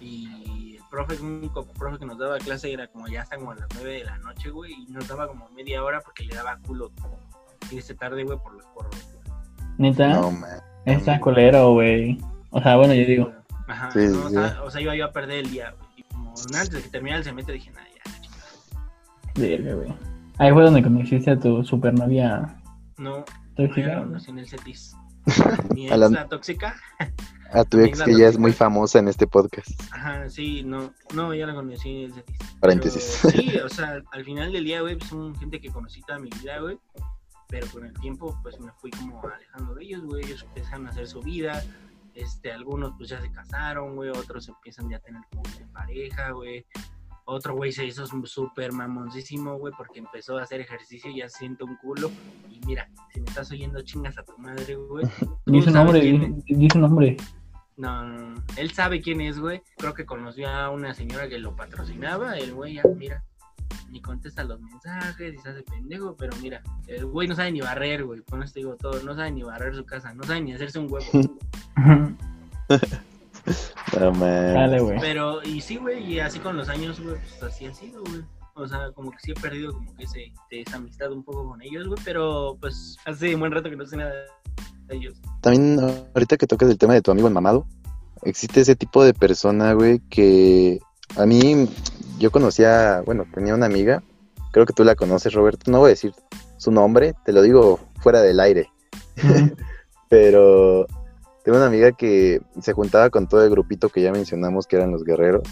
[0.00, 3.56] y profe, el único profe que nos daba clase era como ya hasta como a
[3.56, 6.58] las 9 de la noche, güey, y nos daba como media hora porque le daba
[6.66, 6.90] culo
[7.70, 8.94] irse tarde, güey, por los porros.
[9.78, 10.08] ¿Neta?
[10.08, 10.60] No, man.
[10.84, 12.18] Está colero, güey.
[12.50, 13.32] O sea, bueno, yo digo.
[13.68, 15.90] Ajá, sí, no, O, sea, o, sea, iba yo a perder el día, güey.
[15.96, 19.94] Y como antes de que terminara el semestre dije, nada, ya, Verga, güey.
[20.38, 22.56] Ahí fue donde conociste a tu supernovia.
[22.98, 23.24] No,
[23.56, 24.00] tóxica.
[24.00, 24.96] No, en el CETIS.
[25.74, 26.76] Mi ex, la tóxica.
[27.52, 29.68] A tu ex que ya es muy famosa en este podcast.
[29.92, 32.08] Ajá, sí, no, no, ya la conocí.
[32.60, 33.02] Paréntesis.
[33.02, 36.60] sí, o sea, al final del día, güey, son gente que conocí toda mi vida,
[36.60, 36.78] güey.
[37.48, 40.24] Pero con el tiempo, pues me fui como alejando de ellos, güey.
[40.24, 41.62] Ellos empezaron a hacer su vida.
[42.14, 44.10] Este, algunos pues ya se casaron, güey.
[44.10, 46.66] Otros empiezan ya a tener como una pareja, güey.
[47.28, 51.64] Otro güey se hizo súper mamoncísimo, güey, porque empezó a hacer ejercicio y ya siento
[51.64, 52.08] un culo.
[52.48, 55.04] Y mira, si me estás oyendo chingas a tu madre, güey.
[55.46, 56.00] Dice un nombre,
[56.46, 57.16] dice un nombre.
[57.76, 59.60] No, no, él sabe quién es, güey.
[59.76, 62.38] Creo que conoció a una señora que lo patrocinaba.
[62.38, 63.24] El güey ya, mira,
[63.90, 67.60] ni contesta los mensajes y se hace pendejo, pero mira, el güey no sabe ni
[67.60, 68.22] barrer, güey.
[68.22, 70.90] Con esto digo todo, no sabe ni barrer su casa, no sabe ni hacerse un
[70.90, 71.06] huevo.
[73.92, 74.98] Dale, güey.
[75.00, 78.22] Pero, y sí, güey, y así con los años, güey, pues así ha sido, güey.
[78.54, 81.60] O sea, como que sí he perdido como que ese, esa amistad un poco con
[81.62, 84.12] ellos, güey, pero pues hace un buen rato que no sé nada
[84.86, 85.20] de ellos.
[85.42, 85.78] También
[86.14, 87.66] ahorita que tocas el tema de tu amigo en mamado,
[88.22, 90.80] existe ese tipo de persona, güey, que
[91.16, 91.68] a mí,
[92.18, 94.02] yo conocía, bueno, tenía una amiga,
[94.52, 96.12] creo que tú la conoces, Roberto, no voy a decir
[96.56, 98.70] su nombre, te lo digo fuera del aire,
[100.08, 100.86] pero
[101.44, 104.90] tengo una amiga que se juntaba con todo el grupito que ya mencionamos que eran
[104.90, 105.42] los guerreros.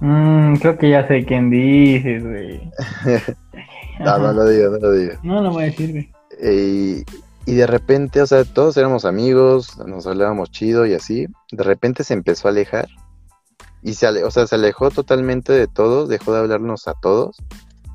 [0.00, 2.70] Mm, creo que ya sé quién dices, güey.
[4.00, 5.14] no, no lo digo, no lo digo.
[5.22, 6.12] No, no voy a decir, güey.
[6.42, 7.04] Y,
[7.46, 11.26] y de repente, o sea, todos éramos amigos, nos hablábamos chido y así.
[11.50, 12.88] De repente se empezó a alejar.
[13.86, 17.36] Y se, o sea, se alejó totalmente de todos, dejó de hablarnos a todos.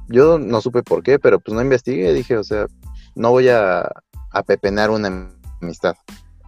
[0.07, 2.13] Yo no supe por qué, pero pues no investigué.
[2.13, 2.67] Dije, o sea,
[3.13, 3.91] no voy a,
[4.31, 5.29] a pepenar una
[5.61, 5.95] amistad.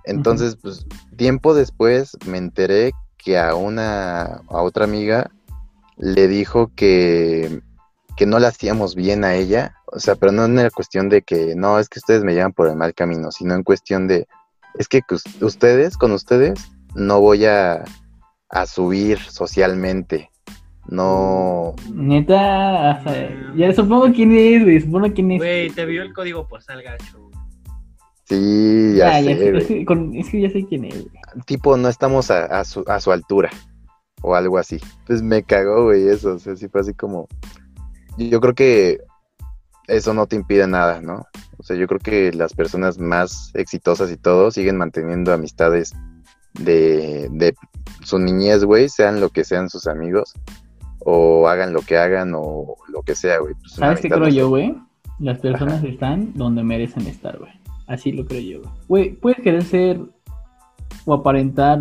[0.06, 0.86] Entonces, pues
[1.18, 5.30] tiempo después me enteré que a una, a otra amiga
[5.98, 7.62] le dijo que,
[8.16, 11.22] que no la hacíamos bien a ella, o sea, pero no en la cuestión de
[11.22, 14.26] que no, es que ustedes me llevan por el mal camino, sino en cuestión de,
[14.80, 15.02] es que
[15.42, 16.62] ustedes, con ustedes,
[16.96, 17.84] no voy a,
[18.54, 20.30] a subir socialmente,
[20.88, 21.76] no.
[21.92, 23.02] Neta,
[23.56, 25.40] ya supongo quién es, güey, supongo quién es.
[25.40, 27.32] Güey, te vio el código postal gacho.
[28.26, 31.06] Sí, ya, sé, es, que, ya sé quién es,
[31.46, 33.50] Tipo, no estamos a, su, a su altura
[34.22, 34.80] o algo así.
[35.06, 36.36] Pues me cagó, güey, eso.
[36.36, 37.28] O sea, sí fue así como.
[38.18, 39.00] Yo creo que
[39.88, 41.26] eso no te impide nada, ¿no?
[41.58, 45.94] O sea, yo creo que las personas más exitosas y todo siguen manteniendo amistades
[46.54, 47.56] de, de
[48.04, 50.34] su niñez, güey, sean lo que sean sus amigos,
[51.00, 53.54] o hagan lo que hagan, o lo que sea, güey.
[53.56, 54.76] Pues ¿Sabes qué creo yo, güey?
[55.20, 57.52] Las personas están donde merecen estar, güey.
[57.88, 58.72] Así lo creo yo.
[58.88, 60.00] Güey, puedes querer ser
[61.06, 61.80] o aparentar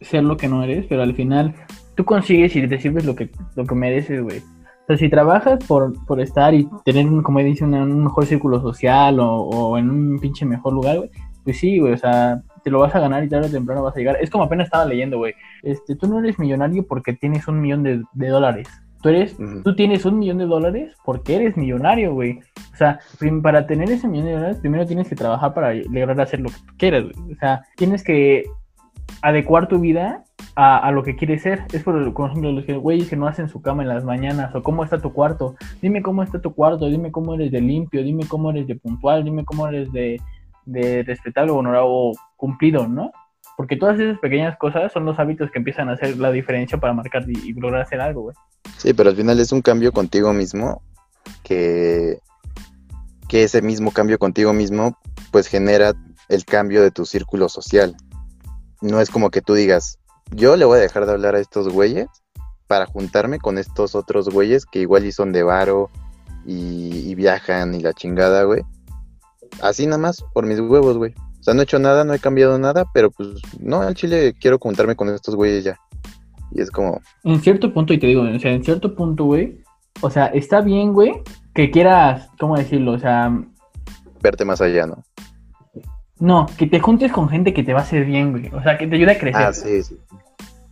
[0.00, 1.54] ser lo que no eres, pero al final
[1.94, 4.38] tú consigues y te sirves lo que, lo que mereces, güey.
[4.38, 9.20] O sea, si trabajas por, por estar y tener, como dice, un mejor círculo social
[9.20, 11.10] o, o en un pinche mejor lugar, güey,
[11.44, 13.94] pues sí, güey, o sea, te lo vas a ganar y tarde o temprano vas
[13.96, 14.16] a llegar.
[14.20, 15.34] Es como apenas estaba leyendo, güey.
[15.62, 18.68] Este, tú no eres millonario porque tienes un millón de, de dólares.
[19.02, 22.40] Tú eres, tú tienes un millón de dólares porque eres millonario, güey.
[22.72, 23.00] O sea,
[23.42, 26.56] para tener ese millón de dólares, primero tienes que trabajar para lograr hacer lo que
[26.66, 27.32] tú quieras, güey.
[27.32, 28.44] O sea, tienes que
[29.22, 31.64] adecuar tu vida a, lo que quiere ser.
[31.72, 34.62] Es por, ejemplo, los que, güeyes que no hacen su cama en las mañanas, o
[34.62, 35.54] cómo está tu cuarto.
[35.80, 39.24] Dime cómo está tu cuarto, dime cómo eres de limpio, dime cómo eres de puntual,
[39.24, 40.20] dime cómo eres de,
[40.70, 43.12] de respetable, honorable o cumplido, ¿no?
[43.56, 46.94] Porque todas esas pequeñas cosas son los hábitos que empiezan a hacer la diferencia para
[46.94, 48.36] marcar y, lograr hacer algo, güey.
[48.78, 50.82] Sí, pero al final es un cambio contigo mismo
[51.42, 52.18] que,
[53.28, 54.96] que ese mismo cambio contigo mismo
[55.30, 55.92] pues genera
[56.28, 57.94] el cambio de tu círculo social.
[58.80, 59.98] No es como que tú digas,
[60.30, 62.08] yo le voy a dejar de hablar a estos güeyes
[62.66, 65.90] para juntarme con estos otros güeyes que igual y son de varo
[66.46, 68.62] y, viajan y la chingada, güey.
[69.62, 71.14] Así nada más, por mis huevos, güey.
[71.40, 74.34] O sea, no he hecho nada, no he cambiado nada, pero pues no, al chile
[74.38, 75.78] quiero juntarme con estos güeyes ya.
[76.52, 77.00] Y es como...
[77.24, 79.62] En cierto punto, y te digo, o sea, en cierto punto, güey,
[80.00, 81.12] o sea, está bien, güey,
[81.54, 82.92] que quieras, ¿cómo decirlo?
[82.92, 83.32] O sea...
[84.22, 85.02] Verte más allá, ¿no?
[86.18, 88.48] No, que te juntes con gente que te va a hacer bien, güey.
[88.52, 89.42] O sea, que te ayude a crecer.
[89.42, 89.98] Ah, sí, sí.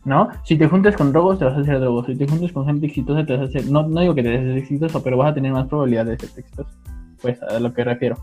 [0.04, 0.28] ¿No?
[0.44, 2.06] Si te juntes con drogos, te vas a hacer drogos.
[2.06, 3.70] Si te juntes con gente exitosa, te vas a hacer.
[3.70, 6.38] No, no digo que te hacer exitoso, pero vas a tener más probabilidades de ser
[6.40, 6.70] exitoso.
[7.22, 8.16] Pues a lo que refiero.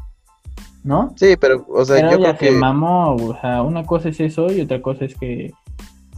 [0.86, 1.14] ¿No?
[1.16, 2.52] Sí, pero, o sea, yo creo que.
[2.52, 5.52] mamó, o sea, una cosa es eso y otra cosa es que.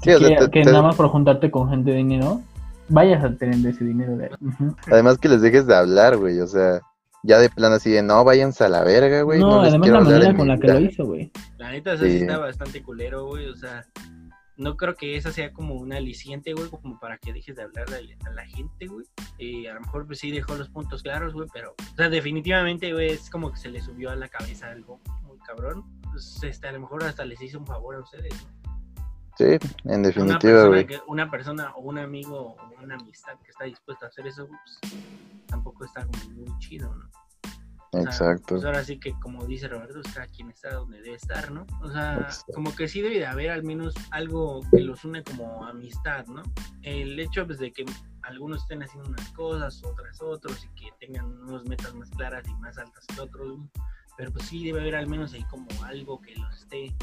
[0.04, 0.12] Sí,
[0.52, 2.42] que, nada más por juntarte con gente de dinero,
[2.90, 4.18] vayas a tener ese dinero.
[4.18, 4.30] De...
[4.92, 6.40] Además, que les dejes de hablar, güey.
[6.40, 6.82] O sea,
[7.24, 9.40] ya de plano así de no, váyanse a la verga, güey.
[9.40, 11.32] No, además la manera con la que lo hizo, güey.
[11.58, 12.18] La neta, eso sí.
[12.18, 13.48] está bastante culero, güey.
[13.48, 13.86] O sea,
[14.58, 17.86] no creo que esa sea como una aliciente, güey, como para que dejes de hablar
[18.26, 19.06] a la gente, güey.
[19.38, 22.92] Y a lo mejor pues sí dejó los puntos claros, güey, pero, o sea, definitivamente,
[22.92, 25.86] güey, es como que se le subió a la cabeza algo muy cabrón.
[26.12, 28.58] Pues este, a lo mejor hasta les hizo un favor a ustedes, ¿no?
[29.38, 29.46] Sí,
[29.86, 30.88] en definitiva, güey.
[31.06, 34.96] Una, persona o un amigo o una amistad que está dispuesta a hacer eso, pues,
[35.46, 37.08] tampoco está como muy chido, ¿no?
[37.94, 38.56] Exacto.
[38.56, 41.66] Pues ahora sí que, como dice Roberto, está quien está donde debe estar, ¿no?
[41.82, 45.66] O sea, como que sí debe de haber al menos algo que los une como
[45.66, 46.44] amistad, ¿no?
[46.82, 47.86] El hecho pues, de que
[48.24, 52.54] algunos estén haciendo unas cosas, otras otros, y que tengan unas metas más claras y
[52.56, 53.60] más altas que otros,
[54.18, 56.94] pero pues sí debe haber al menos ahí como algo que los esté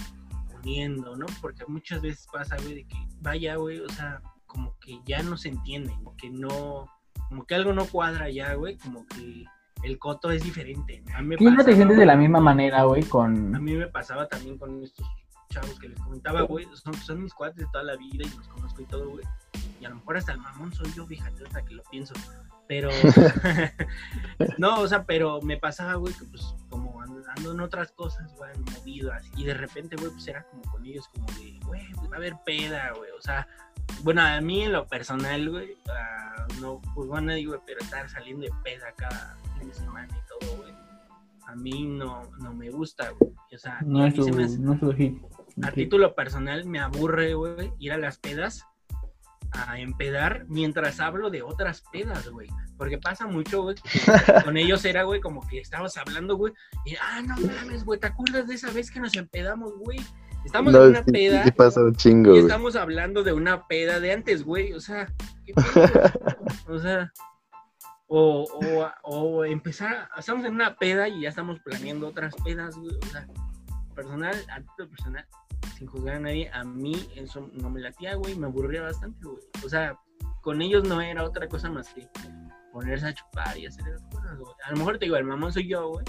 [0.65, 1.27] ¿no?
[1.41, 5.37] Porque muchas veces pasa, güey, de que vaya, güey, o sea, como que ya no
[5.37, 6.89] se entienden, como que no,
[7.29, 9.45] como que algo no cuadra ya, güey, como que
[9.85, 11.05] el coto es diferente.
[11.15, 13.55] A mí me te sientes de la misma manera, güey, con...
[13.55, 15.07] A mí me pasaba también con estos
[15.51, 18.49] chavos que les comentaba, güey, son, son mis cuates de toda la vida y los
[18.49, 19.25] conozco y todo, güey.
[19.81, 22.15] Y a lo mejor hasta el mamón soy yo, fíjate, hasta que lo pienso.
[22.67, 22.89] Pero,
[24.59, 28.51] no, o sea, pero me pasaba, güey, que pues como andando en otras cosas, güey,
[28.75, 29.31] movido así.
[29.37, 32.17] Y de repente, güey, pues era como con ellos, como de, güey, pues va a
[32.17, 33.11] haber peda, güey.
[33.11, 33.47] O sea,
[34.03, 35.77] bueno, a mí en lo personal, güey,
[36.61, 40.57] no, pues bueno, digo, pero estar saliendo de peda cada fin de semana y todo,
[40.59, 40.75] güey.
[41.47, 43.33] A mí no, no me gusta, güey.
[43.55, 44.59] O sea, no es tu, no es
[45.63, 48.65] A título personal me aburre, güey, ir a las pedas
[49.53, 52.49] a empedar mientras hablo de otras pedas, güey.
[52.77, 53.77] Porque pasa mucho, güey.
[54.45, 56.53] Con ellos era, güey, como que estabas hablando, güey.
[56.85, 59.99] Y, ah, no mames, güey, ¿te acuerdas de esa vez que nos empedamos, güey?
[60.45, 61.45] Estamos en una peda.
[61.57, 64.73] pasa un chingo, y estamos hablando de una peda de antes, güey.
[64.73, 65.13] O sea,
[65.45, 65.55] ¿qué
[66.69, 67.13] O sea,
[68.07, 72.95] o, o, o, empezar, estamos en una peda y ya estamos planeando otras pedas, güey.
[72.97, 73.27] O sea,
[73.95, 75.27] personal, a personal,
[75.77, 79.43] sin juzgar a nadie, a mí eso no me latía, güey, me aburría bastante, güey.
[79.65, 79.99] O sea,
[80.43, 82.07] con ellos no era otra cosa más que
[82.73, 84.53] ponerse a chupar y hacer esas cosas, güey.
[84.65, 86.05] A lo mejor te digo, el mamón soy yo, güey,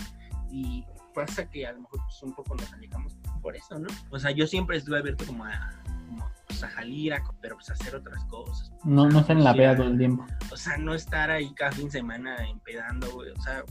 [0.52, 3.16] y pasa que a lo mejor pues, un poco nos alejamos
[3.46, 3.88] por eso, ¿no?
[4.10, 5.72] O sea, yo siempre estuve abierto como a,
[6.08, 8.74] como, pues, a salir, a, pero pues a hacer otras cosas.
[8.84, 10.26] No, no estar en la peda todo el tiempo.
[10.52, 13.30] O sea, no estar ahí cada fin de semana empedando, güey.
[13.30, 13.64] O sea,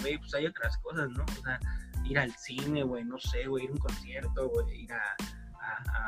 [0.00, 1.24] güey, pues hay otras cosas, ¿no?
[1.24, 1.58] O sea,
[2.04, 5.16] ir al cine, güey, no sé, güey, ir a un concierto, güey, ir a,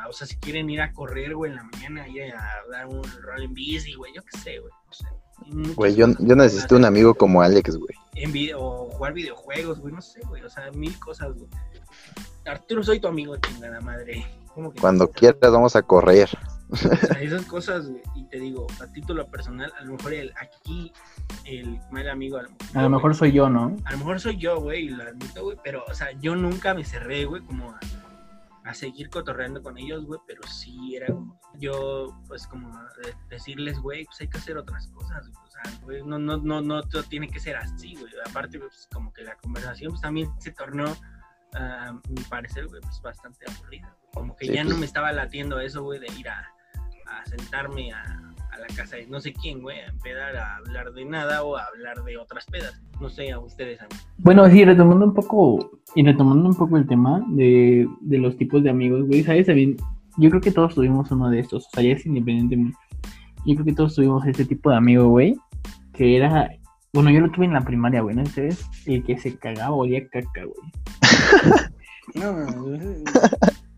[0.07, 3.03] o sea, si quieren ir a correr, güey, en la mañana, ir a dar un
[3.21, 5.07] rol en bici, güey, yo qué sé, güey, no sé.
[5.75, 7.95] Güey, yo, yo necesito un amigo como Alex, güey.
[8.15, 11.49] En video, o jugar videojuegos, güey, no sé, güey, o sea, mil cosas, güey.
[12.45, 14.25] Arturo, soy tu amigo, chingada madre.
[14.79, 16.29] Cuando quieras vamos a correr.
[16.69, 20.33] O sea, esas cosas, güey, y te digo, a título personal, a lo mejor el,
[20.39, 20.91] aquí
[21.45, 22.37] el mal amigo.
[22.73, 23.75] A lo mejor, soy yo, ¿no?
[23.85, 26.83] A lo mejor soy yo, güey, lo admito, güey, pero, o sea, yo nunca me
[26.83, 27.79] cerré, güey, como a,
[28.73, 32.71] seguir cotorreando con ellos, güey, pero sí era como, yo, pues, como
[33.29, 36.83] decirles, güey, pues hay que hacer otras cosas, o sea, güey, no, no, no, no
[36.83, 40.51] todo tiene que ser así, güey, aparte, pues, como que la conversación, pues, también se
[40.51, 40.95] tornó,
[41.55, 44.79] a mi parecer, güey, pues, bastante aburrida, como que ya no pues.
[44.79, 46.47] me estaba latiendo eso, güey, de ir a,
[47.07, 50.93] a sentarme a a la casa de no sé quién, güey, a empezar a hablar
[50.93, 52.79] de nada o a hablar de otras pedas.
[52.99, 53.79] No sé, a ustedes.
[54.17, 58.63] Bueno, sí, retomando un poco, y retomando un poco el tema de, de los tipos
[58.63, 59.45] de amigos, güey, ¿sabes?
[59.45, 59.77] También
[60.17, 62.77] yo creo que todos tuvimos uno de estos, o sea, ya es independientemente.
[63.45, 65.35] Yo creo que todos tuvimos este tipo de amigo, güey,
[65.93, 66.49] que era,
[66.93, 68.21] bueno, yo lo tuve en la primaria, güey, ¿no?
[68.21, 70.71] Entonces, el que se cagaba olía caca, güey.
[72.15, 72.33] no,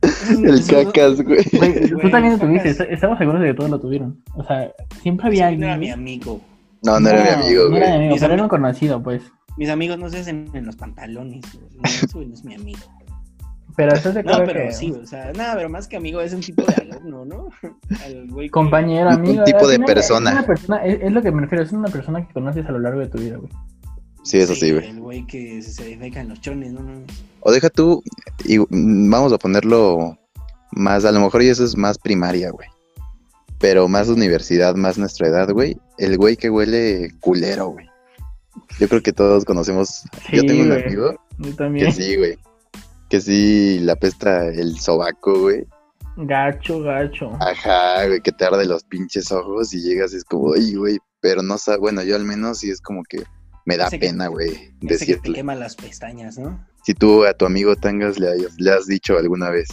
[0.44, 1.44] El cacas, güey.
[1.90, 4.22] Tú también lo tuviste, estamos seguros de que todos lo tuvieron.
[4.36, 5.62] O sea, siempre había alguien.
[5.62, 6.42] No era mi amigo.
[6.84, 7.80] No, no, era mi amigo, güey.
[7.80, 9.24] No era mi amigo, pero era un conocido, pues.
[9.58, 11.46] Mis amigos no se hacen en los pantalones,
[12.14, 12.28] güey.
[12.28, 12.80] no es mi amigo.
[13.76, 16.40] Pero eso se No, pero sí, o sea, nada, pero más que amigo es un
[16.42, 17.50] tipo de alumno, ¿no?
[18.52, 19.40] Compañero, amigo.
[19.40, 20.30] Un tipo de persona.
[20.30, 22.80] Es, una persona es, lo que me refiero, es una persona que conoces a lo
[22.80, 23.52] largo de tu vida, güey.
[24.24, 24.90] Sí, eso sí, güey.
[24.90, 26.82] el güey que se defeca en los chones, ¿no?
[26.82, 27.04] no.
[27.42, 28.02] O deja tú,
[28.44, 30.18] y vamos a ponerlo
[30.72, 32.68] más, a lo mejor y eso es más primaria, güey.
[33.60, 35.78] Pero más universidad, más nuestra edad, güey.
[35.98, 37.88] El güey que huele culero, güey.
[38.80, 40.04] Yo creo que todos conocemos.
[40.30, 40.84] Sí, yo tengo un güey.
[40.84, 41.86] amigo Yo también.
[41.88, 42.38] que sí, güey.
[43.10, 45.66] Que sí la pesta el sobaco, güey.
[46.18, 47.32] Gacho, gacho.
[47.42, 50.98] Ajá, güey, que te arde los pinches ojos y llegas y es como, ay, güey,
[51.20, 53.24] pero no sabe, bueno, yo al menos sí es como que
[53.66, 55.34] me da Ese pena, güey, Ese que te decirle.
[55.36, 56.66] quema las pestañas, ¿no?
[56.84, 58.30] Si tú a tu amigo Tangas le,
[58.72, 59.68] has dicho alguna vez,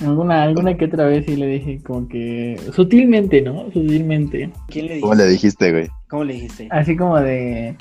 [0.00, 3.64] Alguna, alguna que otra vez sí le dije como que sutilmente, ¿no?
[3.72, 4.50] Sutilmente.
[4.68, 5.24] ¿Quién le ¿cómo dijiste?
[5.24, 5.88] le dijiste, güey?
[6.12, 6.68] ¿Cómo le dijiste?
[6.70, 7.74] Así como de...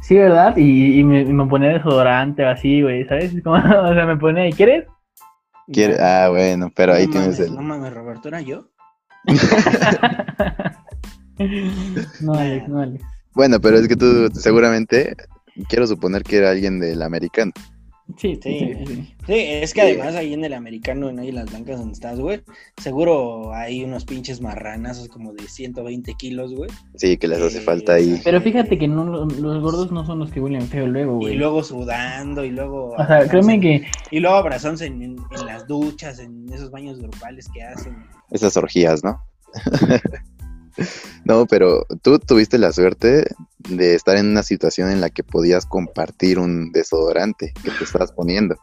[0.00, 0.56] Sí, ¿verdad?
[0.56, 3.32] Y, y me, y me ponía desodorante o así, güey, ¿sabes?
[3.44, 4.86] Como, o sea, me ponía, ¿y quieres?
[5.72, 5.96] ¿Quiere?
[6.00, 7.54] Ah, bueno, pero ahí no tienes mames, el...
[7.54, 8.66] No mames, Roberto, ¿era yo?
[12.20, 13.04] no, Alex, no, Alex.
[13.32, 15.14] Bueno, pero es que tú seguramente,
[15.68, 17.52] quiero suponer que era alguien del americano.
[18.18, 19.14] Sí, sí, Sí, sí, sí.
[19.26, 22.42] Sí, es que además ahí en el americano, en ahí las blancas donde estás, güey,
[22.80, 26.70] seguro hay unos pinches marranazos como de 120 kilos, güey.
[26.96, 28.20] Sí, que les hace falta ahí.
[28.24, 31.24] Pero fíjate que no, lo- los gordos no son los que huelen feo luego, Y
[31.24, 31.34] güey.
[31.36, 32.90] luego sudando, y luego...
[32.98, 36.98] O sea, créeme que Y luego abrazándose en, en- en las duchas, en esos baños
[37.00, 37.96] grupales que hacen.
[38.30, 39.22] Esas orgías, ¿no?
[41.24, 43.24] no, pero tú tuviste la suerte
[43.68, 48.12] de estar en una situación en la que podías compartir un desodorante que te estabas
[48.12, 48.56] poniendo.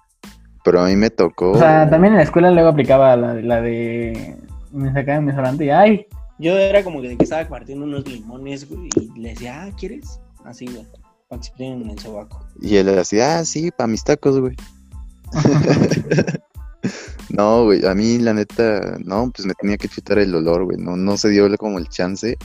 [0.63, 1.51] Pero a mí me tocó...
[1.51, 4.35] O sea, también en la escuela luego aplicaba la, la de.
[4.71, 6.05] Me sacaban mi restaurante y ¡ay!
[6.37, 9.71] Yo era como que de que estaba partiendo unos limones, güey, y le decía, ah,
[9.77, 10.21] ¿quieres?
[10.45, 10.87] Así, güey,
[11.27, 12.45] para que se en el sobaco.
[12.61, 14.55] Y él decía, ah, sí, para mis tacos, güey.
[17.29, 20.77] no, güey, a mí la neta, no, pues me tenía que chutar el olor, güey.
[20.77, 22.37] No, no se dio como el chance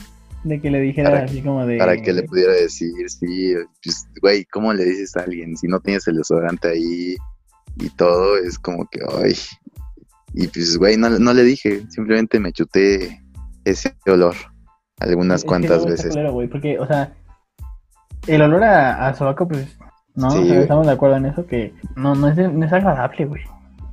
[0.45, 1.77] De que le dijera Para- así como de.
[1.77, 3.53] para que le pudiera decir, sí,
[3.83, 7.15] pues, güey, ¿cómo le dices a alguien si no tienes el desodorante ahí
[7.77, 8.37] y todo?
[8.37, 9.33] Es como que, ay.
[10.33, 13.21] Y pues, güey, no, no le dije, simplemente me chuté
[13.63, 14.35] ese olor
[14.99, 16.09] algunas Es cuantas veces.
[16.11, 17.11] culero, güey, porque, o sea,
[18.27, 19.67] el olor a, a sobaco, pues,
[20.13, 20.61] no, Sí, O sea, güey.
[20.61, 23.41] estamos de acuerdo en eso, que no, no, es, no es agradable, güey.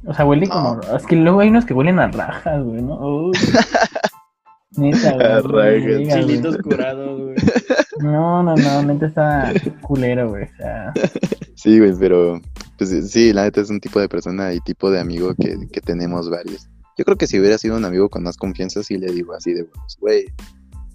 [0.05, 0.53] O sea, huele No.
[0.53, 0.97] como.
[0.97, 3.31] Es que luego hay unos que huelen a rajas, güey, ¿no?
[4.77, 6.09] Neta, güey.
[6.09, 7.37] Chilitos curados, güey.
[8.01, 10.45] No, no, no, neta está culero, güey.
[10.45, 10.93] O sea,
[11.55, 12.41] Sí, güey, pero
[12.77, 15.81] pues sí, la neta es un tipo de persona y tipo de amigo que, que
[15.81, 16.69] tenemos varios.
[16.99, 19.55] Yo creo que si hubiera sido un amigo con más confianza, sí le digo así
[19.55, 20.27] de huevos, güey,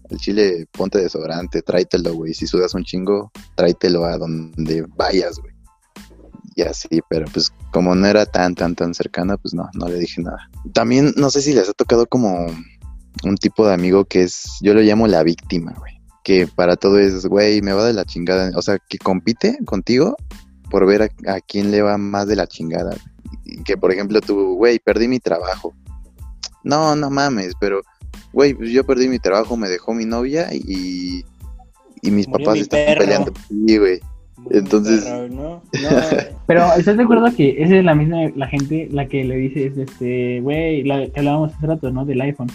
[0.09, 2.33] el chile ponte desodorante, tráetelo, güey.
[2.33, 5.53] Si sudas un chingo, tráetelo a donde vayas, güey.
[6.55, 9.99] Y así, pero pues como no era tan, tan, tan cercana, pues no, no le
[9.99, 10.49] dije nada.
[10.73, 12.47] También no sé si les ha tocado como
[13.23, 15.93] un tipo de amigo que es, yo lo llamo la víctima, güey.
[16.23, 18.51] Que para todo es, güey, me va de la chingada.
[18.55, 20.15] O sea, que compite contigo
[20.69, 22.95] por ver a, a quién le va más de la chingada.
[23.45, 25.73] Y que por ejemplo tú, güey, perdí mi trabajo.
[26.63, 27.81] No, no mames, pero,
[28.33, 31.23] güey, pues yo perdí mi trabajo, me dejó mi novia y,
[32.01, 32.99] y mis Murió papás mi están perro.
[33.01, 33.33] peleando.
[33.47, 33.99] Sí, güey.
[34.51, 35.43] Entonces- Perro, ¿no?
[35.81, 35.89] No,
[36.45, 39.67] pero ¿estás de acuerdo que esa es la misma, la gente, la que le dice,
[39.67, 42.05] es este, güey, la que hablábamos hace rato, ¿no?
[42.05, 42.47] Del iPhone.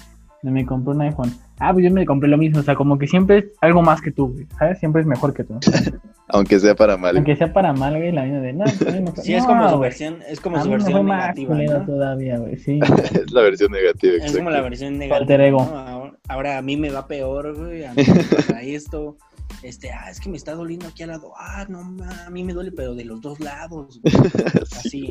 [0.42, 1.32] Me compré un iPhone.
[1.60, 2.58] Ah, pues yo me compré lo mismo.
[2.58, 4.46] O sea, como que siempre es algo más que tú, güey.
[4.58, 4.80] ¿Sabes?
[4.80, 5.58] Siempre es mejor que tú.
[6.28, 7.16] Aunque sea para mal.
[7.16, 9.90] Aunque sea para mal, güey, la vida de no, pues, sí, es como su güey.
[9.90, 12.80] versión, es como A su versión negativa, todavía, güey, sí.
[13.12, 14.70] es la versión negativa, Es como la exacto.
[14.70, 15.44] versión negativa.
[15.46, 15.60] ego.
[15.60, 17.84] Ahora, ahora a mí me va peor, güey.
[17.84, 19.16] A mí me pasa esto.
[19.62, 21.32] Este, ah, es que me está doliendo aquí al lado.
[21.38, 24.00] Ah, no, ma, a mí me duele, pero de los dos lados.
[24.02, 24.14] güey.
[24.82, 25.10] Sí.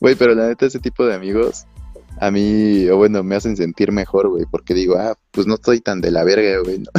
[0.00, 1.66] Güey, pero la neta, ese tipo de amigos,
[2.20, 5.80] a mí, o bueno, me hacen sentir mejor, güey, porque digo, ah, pues no estoy
[5.80, 6.78] tan de la verga, güey.
[6.78, 6.90] ¿no?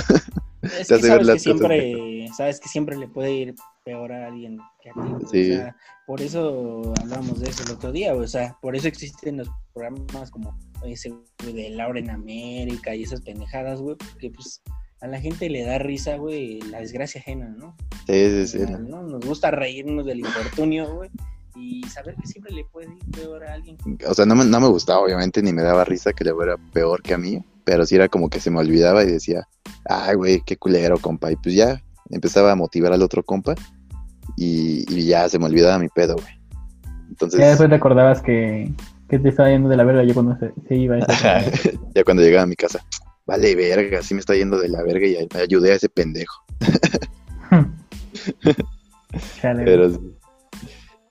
[0.63, 4.89] Es que sabes que siempre, sabes que siempre le puede ir peor a alguien que
[4.89, 5.25] a ti.
[5.31, 5.51] Sí.
[5.51, 8.13] O sea, por eso hablamos de eso el otro día.
[8.13, 13.21] O sea, por eso existen los programas como ese de Laura en América y esas
[13.21, 14.61] pendejadas, güey, porque pues
[15.01, 17.75] a la gente le da risa, güey, la desgracia ajena, ¿no?
[18.07, 18.59] Sí, sí, sí.
[18.87, 19.03] ¿no?
[19.03, 21.09] Nos gusta reírnos del infortunio, güey.
[21.55, 23.77] Y saber que siempre le puede ir peor a alguien.
[24.07, 26.57] O sea, no me, no me gustaba, obviamente, ni me daba risa que le fuera
[26.73, 29.47] peor que a mí, pero sí era como que se me olvidaba y decía,
[29.85, 31.31] ay, güey, qué culero, compa.
[31.31, 33.55] Y pues ya empezaba a motivar al otro compa
[34.37, 36.39] y, ya se me olvidaba mi pedo, güey.
[37.09, 37.39] Entonces...
[37.39, 38.73] Ya después te acordabas que,
[39.09, 40.97] que te estaba yendo de la verga yo cuando se, iba.
[41.95, 42.83] ya cuando llegaba a mi casa.
[43.25, 46.43] Vale, verga, sí me está yendo de la verga y ayudé a ese pendejo.
[49.41, 49.91] Pero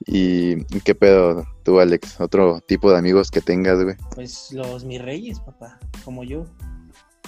[0.07, 2.21] ¿Y qué pedo tú, Alex?
[2.21, 3.97] ¿Otro tipo de amigos que tengas, güey?
[4.15, 6.45] Pues los mis reyes, papá, como yo.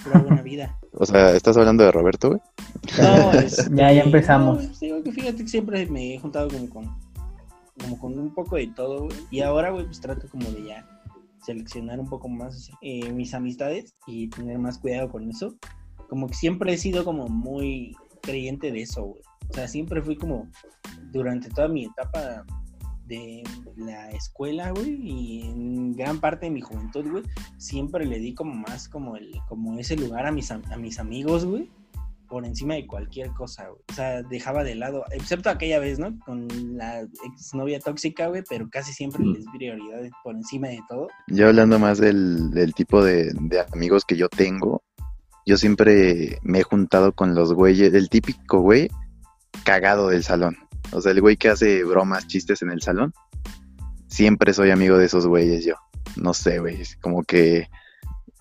[0.03, 0.79] Pura buena vida.
[0.93, 2.41] o sea, ¿estás hablando de Roberto, güey?
[2.99, 4.79] No, es, ya, ya empezamos.
[4.79, 6.97] digo que fíjate que siempre me he juntado como con,
[7.79, 9.17] como con un poco de todo, güey.
[9.31, 10.87] Y ahora, güey, pues trato como de ya
[11.43, 15.55] seleccionar un poco más eh, mis amistades y tener más cuidado con eso.
[16.09, 19.21] Como que siempre he sido como muy creyente de eso, güey.
[19.49, 20.49] O sea, siempre fui como,
[21.11, 22.45] durante toda mi etapa
[23.07, 23.43] de
[23.75, 27.23] la escuela, güey, y en gran parte de mi juventud, güey,
[27.57, 31.45] siempre le di como más como el, como ese lugar a mis, a mis amigos,
[31.45, 31.69] güey,
[32.27, 33.81] por encima de cualquier cosa, güey.
[33.89, 36.17] O sea, dejaba de lado, excepto aquella vez, ¿no?
[36.25, 36.47] Con
[36.77, 39.33] la exnovia tóxica, güey, pero casi siempre mm.
[39.33, 41.07] les prioridad por encima de todo.
[41.27, 44.83] Yo hablando más del, del tipo de, de amigos que yo tengo,
[45.45, 48.89] yo siempre me he juntado con los güeyes, el típico güey
[49.63, 50.57] cagado del salón.
[50.95, 53.13] O sea, el güey que hace bromas, chistes en el salón.
[54.07, 55.75] Siempre soy amigo de esos güeyes yo.
[56.15, 56.83] No sé, güey.
[57.01, 57.67] Como que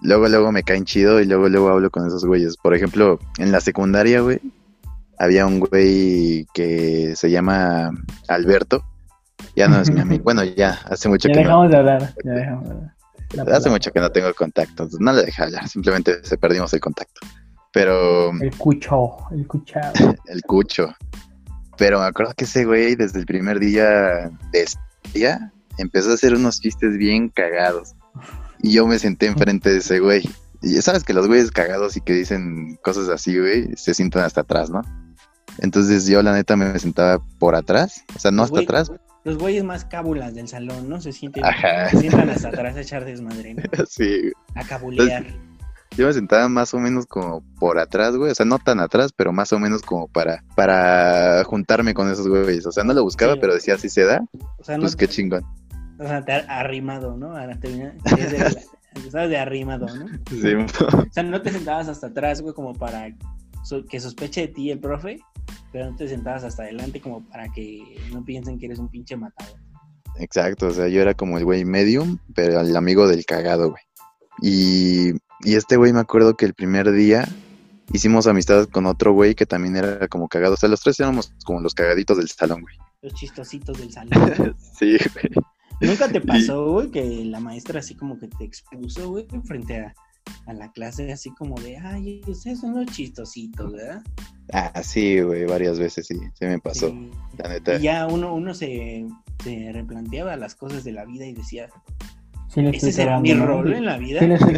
[0.01, 2.57] luego, luego me caen chido y luego, luego hablo con esos güeyes.
[2.57, 4.41] Por ejemplo, en la secundaria, güey,
[5.19, 7.91] había un güey que se llama
[8.29, 8.85] Alberto.
[9.57, 10.23] Ya no es mi amigo.
[10.25, 12.15] Bueno, ya hace mucho ya que dejamos de hablar.
[12.25, 12.95] Ya dejamos de hablar.
[13.57, 14.89] Hace mucho que no tengo contacto.
[15.01, 15.69] No le dejé hablar.
[15.69, 17.21] Simplemente se perdimos el contacto.
[17.73, 18.31] Pero.
[18.41, 19.93] El cucho, el cuchado.
[20.27, 20.95] el cucho.
[21.77, 24.67] Pero me acuerdo que ese güey, desde el primer día de
[25.13, 27.95] día, empezó a hacer unos chistes bien cagados.
[28.63, 30.23] Y yo me senté enfrente de ese güey.
[30.63, 34.43] Y sabes que los güeyes cagados y que dicen cosas así, güey, se sientan hasta
[34.43, 34.83] atrás, ¿no?
[35.59, 38.91] Entonces yo la neta me sentaba por atrás, o sea, no hasta atrás.
[39.25, 41.01] Los güeyes más cábulas del salón, ¿no?
[41.01, 41.45] Se sienten,
[41.91, 43.57] se sientan hasta atrás a echar desmadre.
[43.89, 44.33] Sí.
[44.55, 45.27] A cabulear.
[45.97, 48.33] Yo me sentaba más o menos como por atrás, güey.
[48.33, 52.27] O sea, no tan atrás, pero más o menos como para, para juntarme con esos
[52.27, 52.67] güeyes.
[52.67, 54.25] O sea, no lo buscaba, pero decía, si se da,
[54.59, 55.45] o sea, pues qué chingón.
[55.99, 57.37] O sea, te arrimado, ¿no?
[57.37, 57.59] Ahora.
[58.95, 60.07] Estabas de arrimado, ¿no?
[60.31, 60.55] Sí.
[60.55, 63.13] o sea, no te sentabas hasta atrás, güey, como para
[63.89, 65.19] que sospeche de ti el profe,
[65.73, 69.17] pero no te sentabas hasta adelante como para que no piensen que eres un pinche
[69.17, 69.57] matado.
[70.19, 73.83] Exacto, o sea, yo era como el güey medium, pero el amigo del cagado, güey.
[74.43, 77.29] Y y este güey me acuerdo que el primer día
[77.93, 80.55] hicimos amistad con otro güey que también era como cagado.
[80.55, 82.77] O sea, los tres éramos como los cagaditos del salón, güey.
[83.03, 84.57] Los chistositos del salón.
[84.79, 85.45] sí, güey.
[85.81, 89.95] ¿Nunca te pasó, güey, que la maestra así como que te expuso, güey, frente a,
[90.53, 94.03] la clase, así como de, ay, ustedes son los chistositos, ¿verdad?
[94.53, 96.95] Ah, sí, güey, varias veces sí, se me pasó,
[97.37, 97.77] la neta.
[97.77, 99.07] Y ya uno, uno se,
[99.43, 101.69] se replanteaba las cosas de la vida y decía,
[102.57, 104.21] ¿Ese es mi rol en la vida?
[104.21, 104.55] Sí, le estoy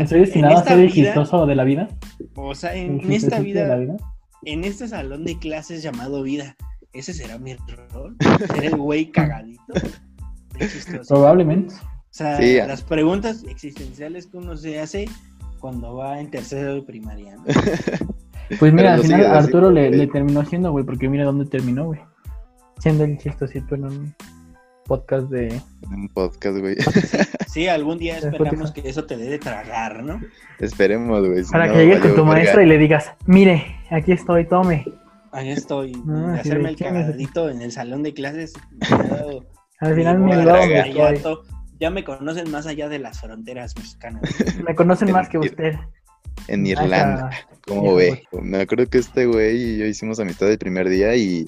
[0.00, 1.88] ¿Estoy destinado a ser el chistoso de la vida?
[2.34, 3.78] O sea, en esta vida,
[4.44, 6.56] en este salón de clases llamado vida,
[6.92, 7.54] ¿ese será mi
[7.92, 8.16] rol?
[8.54, 9.62] ¿Ser el güey cagadito?
[11.08, 11.74] Probablemente.
[11.74, 15.06] O sea, las preguntas existenciales que uno se hace
[15.58, 17.36] cuando va en tercero de primaria.
[18.58, 22.00] Pues mira, al final Arturo le, le, terminó haciendo, güey, porque mira dónde terminó, güey.
[22.78, 24.14] Siendo el chistosito en un
[24.86, 25.60] podcast de...
[25.90, 26.76] Un podcast, güey.
[27.46, 30.20] Sí, algún día esperamos que eso te dé de tragar, ¿no?
[30.60, 31.44] Esperemos, güey.
[31.44, 34.84] Para que llegues con tu maestra y le digas, mire, aquí estoy, tome.
[35.32, 35.92] Ahí estoy.
[36.38, 38.52] hacerme el cagadito en el salón de clases.
[39.80, 41.44] Al final me ayudó.
[41.80, 44.22] Ya me conocen más allá de las fronteras mexicanas.
[44.66, 45.74] Me conocen más que usted.
[46.46, 47.30] En Irlanda,
[47.66, 48.24] ¿cómo ve?
[48.32, 51.46] Me acuerdo que este güey y yo hicimos amistad el primer día y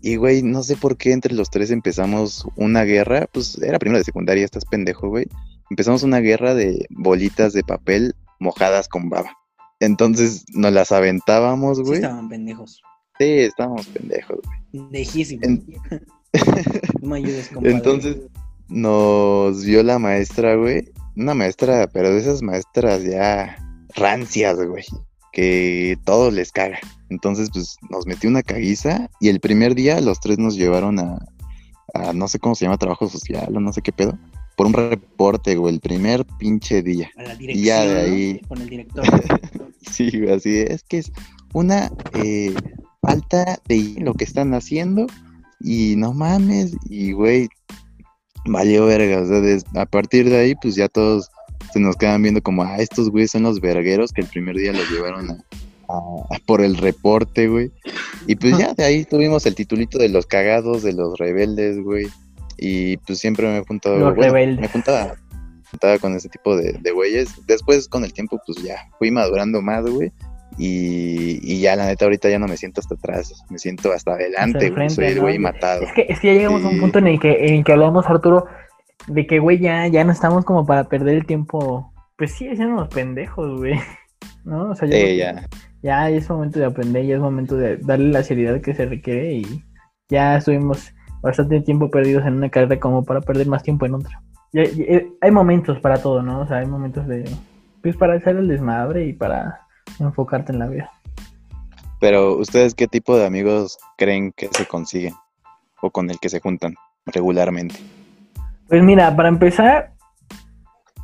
[0.00, 3.28] y, güey, no sé por qué entre los tres empezamos una guerra.
[3.32, 5.26] Pues era primero de secundaria, estás pendejo, güey.
[5.70, 9.36] Empezamos una guerra de bolitas de papel mojadas con baba.
[9.80, 12.00] Entonces nos las aventábamos, güey.
[12.00, 12.82] Sí, estaban pendejos.
[13.18, 14.88] Sí, estábamos pendejos, güey.
[14.90, 15.42] Dejísimo.
[17.02, 17.76] no me ayudes, compadre.
[17.76, 18.16] Entonces
[18.68, 20.92] nos vio la maestra, güey.
[21.16, 23.56] Una maestra, pero de esas maestras ya
[23.94, 24.84] rancias, güey.
[25.32, 26.78] Que todos les caga.
[27.10, 31.18] Entonces, pues nos metió una caguiza y el primer día los tres nos llevaron a,
[32.14, 34.18] no sé cómo se llama, trabajo social o no sé qué pedo,
[34.56, 37.10] por un reporte, güey, el primer pinche día.
[37.16, 38.40] A la dirección, y ya de ahí...
[38.48, 39.04] Con el director.
[39.90, 41.12] sí, así es que es
[41.52, 42.54] una eh,
[43.00, 45.06] falta de lo que están haciendo
[45.60, 47.48] y no mames, y güey,
[48.44, 51.30] valió verga, o sea, a partir de ahí, pues ya todos
[51.72, 54.72] se nos quedan viendo como, ah, estos güeyes son los vergueros que el primer día
[54.72, 55.38] los llevaron a,
[56.46, 57.70] por el reporte, güey.
[58.26, 62.06] Y pues ya de ahí tuvimos el titulito de los cagados, de los rebeldes, güey.
[62.58, 65.16] Y pues siempre me he juntado, me juntaba,
[66.00, 67.46] con ese tipo de, de güeyes.
[67.46, 70.12] Después con el tiempo, pues ya fui madurando más, güey.
[70.56, 74.70] Y, ya la neta ahorita ya no me siento hasta atrás, me siento hasta adelante,
[74.70, 75.82] güey, soy el güey matado.
[75.82, 78.06] Es que, es que ya llegamos a un punto en el que, en que hablamos,
[78.06, 78.46] Arturo,
[79.08, 81.92] de que, güey, ya, ya no estamos como para perder el tiempo.
[82.16, 83.74] Pues sí, siendo unos pendejos, güey.
[84.44, 84.70] ¿No?
[84.70, 85.46] O sea, ya.
[85.82, 89.34] ya es momento de aprender, ya es momento de darle la seriedad que se requiere
[89.34, 89.64] y
[90.08, 90.92] ya estuvimos
[91.22, 94.22] bastante tiempo perdidos en una carrera como para perder más tiempo en otra.
[94.54, 96.40] Eh, hay momentos para todo, ¿no?
[96.40, 97.24] O sea, hay momentos de...
[97.82, 99.60] Pues para hacer el desmadre y para
[100.00, 100.90] enfocarte en la vida.
[102.00, 105.14] Pero, ¿ustedes qué tipo de amigos creen que se consiguen?
[105.82, 106.74] ¿O con el que se juntan
[107.06, 107.76] regularmente?
[108.68, 109.92] Pues mira, para empezar,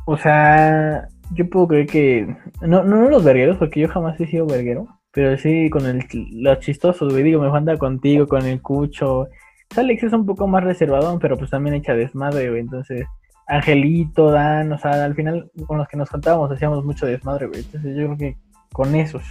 [0.05, 2.37] o sea, yo puedo creer que.
[2.61, 4.87] No, no los vergueros, porque yo jamás he sido verguero.
[5.11, 7.23] Pero sí con el, los chistosos, güey.
[7.23, 9.27] Digo, me falta contigo, con el cucho.
[9.75, 12.61] Alex es un poco más reservado, pero pues también echa desmadre, güey.
[12.61, 13.05] Entonces,
[13.47, 17.61] Angelito, Dan, o sea, al final con los que nos contábamos hacíamos mucho desmadre, güey.
[17.61, 18.37] Entonces, yo creo que
[18.73, 19.23] con esos.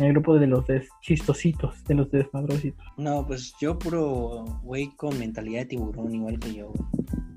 [0.00, 0.64] En el grupo de los
[1.02, 2.82] chistositos, de los desmadrositos.
[2.96, 6.72] No, pues yo puro güey con mentalidad de tiburón, igual que yo.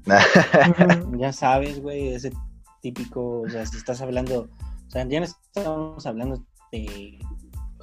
[1.19, 2.31] ya sabes, güey, ese
[2.81, 4.47] típico, o sea, si estás hablando,
[4.87, 6.41] o sea, ya no estamos hablando
[6.71, 7.19] de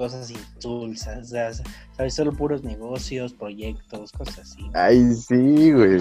[0.00, 1.52] cosas insulsas, o sea,
[1.94, 4.70] sabes, solo puros negocios, proyectos, cosas así.
[4.72, 5.98] Ay, sí, güey.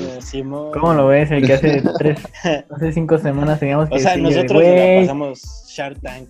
[0.72, 1.30] ¿Cómo lo ves?
[1.32, 2.22] El que hace tres,
[2.70, 6.30] hace cinco semanas teníamos que O sea, nosotros ya pasamos Shark Tank,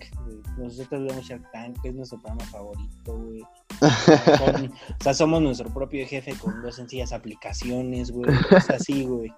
[0.58, 3.42] nosotros vemos Shark Tank, es nuestro programa favorito, güey.
[3.80, 8.32] o sea, somos nuestro propio jefe con dos sencillas aplicaciones, güey.
[8.66, 9.32] Sea, así, güey.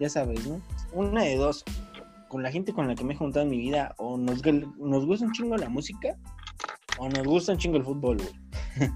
[0.00, 0.58] Ya sabes, ¿no?
[0.94, 1.62] Una de dos.
[2.28, 4.42] Con la gente con la que me he juntado en mi vida, o nos,
[4.78, 6.16] nos gusta un chingo la música,
[6.98, 8.34] o nos gusta un chingo el fútbol, güey.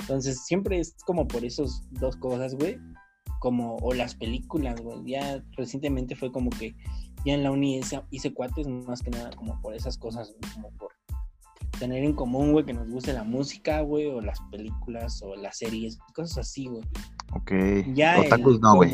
[0.00, 2.78] Entonces, siempre es como por esas dos cosas, güey.
[3.40, 4.98] Como, o las películas, güey.
[5.06, 6.74] Ya recientemente fue como que
[7.24, 10.70] ya en la uni hice, hice cuates más que nada como por esas cosas, como
[10.72, 10.92] por
[11.78, 15.58] tener en común, güey, que nos guste la música, güey, o las películas, o las
[15.58, 16.82] series, cosas así, güey.
[17.32, 17.52] Ok.
[17.94, 18.92] Ya Otakus no, güey.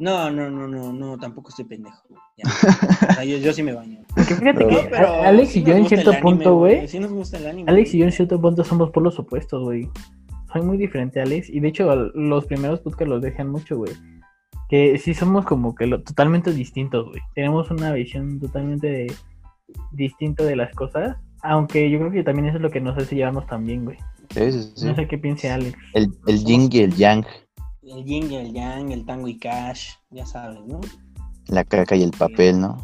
[0.00, 2.02] No, no, no, no, no, tampoco estoy pendejo.
[3.42, 4.00] yo, sí me baño.
[4.14, 6.88] Porque fíjate que Alex y yo en cierto punto, güey.
[6.88, 7.70] Sí nos gusta el anime.
[7.70, 9.90] Alex y yo en cierto punto somos por los opuestos, güey.
[10.50, 11.50] Soy muy diferente, Alex.
[11.50, 13.92] Y de hecho, los primeros podcasts los dejan mucho, güey.
[14.70, 17.20] Que sí somos como que lo, totalmente distintos, güey.
[17.34, 19.06] Tenemos una visión totalmente
[19.92, 21.18] distinta de las cosas.
[21.42, 23.98] Aunque yo creo que también eso es lo que nos hace llevarnos tan bien, güey.
[24.30, 24.86] Sí, sí, sí.
[24.86, 25.76] No sé qué piense Alex.
[25.92, 27.26] El, el yin y el yang.
[27.82, 30.80] El yin y el yang, el tango y cash, ya sabes, ¿no?
[31.46, 32.76] La caca y el papel, ¿no?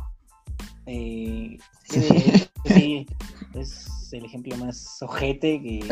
[0.86, 3.06] Eh, sí, sí,
[3.54, 5.84] es el ejemplo más ojete que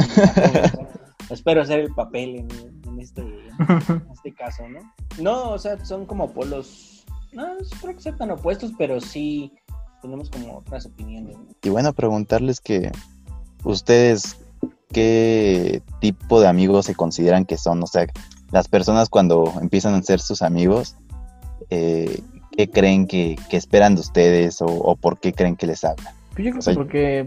[1.31, 4.81] espero hacer el papel en, este, en este caso, ¿no?
[5.21, 9.53] No, o sea, son como polos, no, no creo que sean tan opuestos, pero sí
[10.01, 11.37] tenemos como otras opiniones.
[11.63, 12.91] Y bueno, preguntarles que
[13.65, 14.37] ustedes
[14.93, 18.07] qué tipo de amigos se consideran que son, o sea,
[18.51, 20.97] las personas cuando empiezan a ser sus amigos,
[21.71, 22.21] eh,
[22.57, 26.15] ¿qué creen que, esperan de ustedes o, por qué creen que les hablan?
[26.35, 27.27] Pues yo creo que porque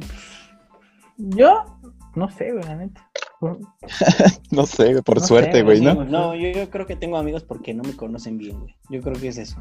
[1.18, 1.66] yo
[2.16, 3.10] no sé, güey, la neta.
[4.52, 6.04] no sé, por suerte, güey, ¿no?
[6.06, 8.76] No, yo, creo que tengo amigos porque no me conocen bien, güey.
[8.90, 9.58] Yo creo que es eso.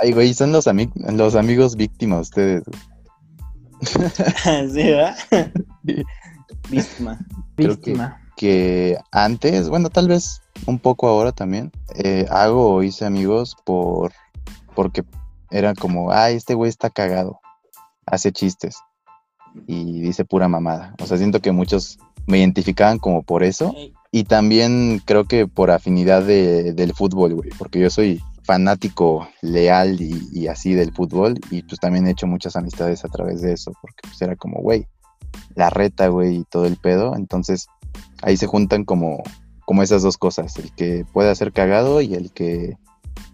[0.00, 0.66] Ay, güey, son los,
[1.12, 2.62] los amigos víctimas ustedes.
[4.72, 5.16] sí, ¿verdad?
[6.70, 7.18] Víctima.
[7.56, 8.20] Víctima.
[8.36, 14.12] Que, antes, bueno, tal vez un poco ahora también, eh, hago o hice amigos por
[14.74, 15.04] porque
[15.50, 17.40] era como, ay, este güey está cagado,
[18.06, 18.76] hace chistes
[19.66, 20.94] y dice pura mamada.
[21.00, 23.74] O sea, siento que muchos me identificaban como por eso.
[24.10, 30.46] Y también creo que por afinidad del fútbol, güey, porque yo soy fanático leal y,
[30.46, 34.02] así del fútbol y pues también he hecho muchas amistades a través de eso, porque
[34.02, 34.86] pues era como, güey,
[35.56, 37.16] la reta, güey, y todo el pedo.
[37.16, 37.66] Entonces
[38.22, 39.22] ahí se juntan como,
[39.64, 42.76] como esas dos cosas, el que puede hacer cagado y el que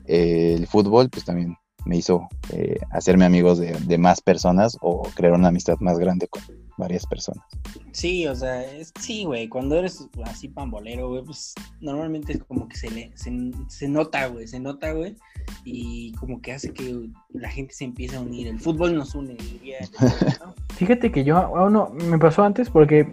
[0.07, 5.33] eh, el fútbol pues también me hizo eh, hacerme amigos de, más personas o crear
[5.33, 6.43] una amistad más grande con
[6.77, 7.45] varias personas.
[7.93, 8.65] Sí, o sea,
[8.99, 13.89] sí, güey, cuando eres así pambolero, güey, pues normalmente es como que se le, se,
[13.89, 15.17] nota, güey, se nota, güey,
[15.65, 18.49] y como que hace que la gente se empiece a unir.
[18.49, 19.79] El fútbol nos une, diría.
[20.77, 23.13] Fíjate que yo, aún no, me pasó antes porque,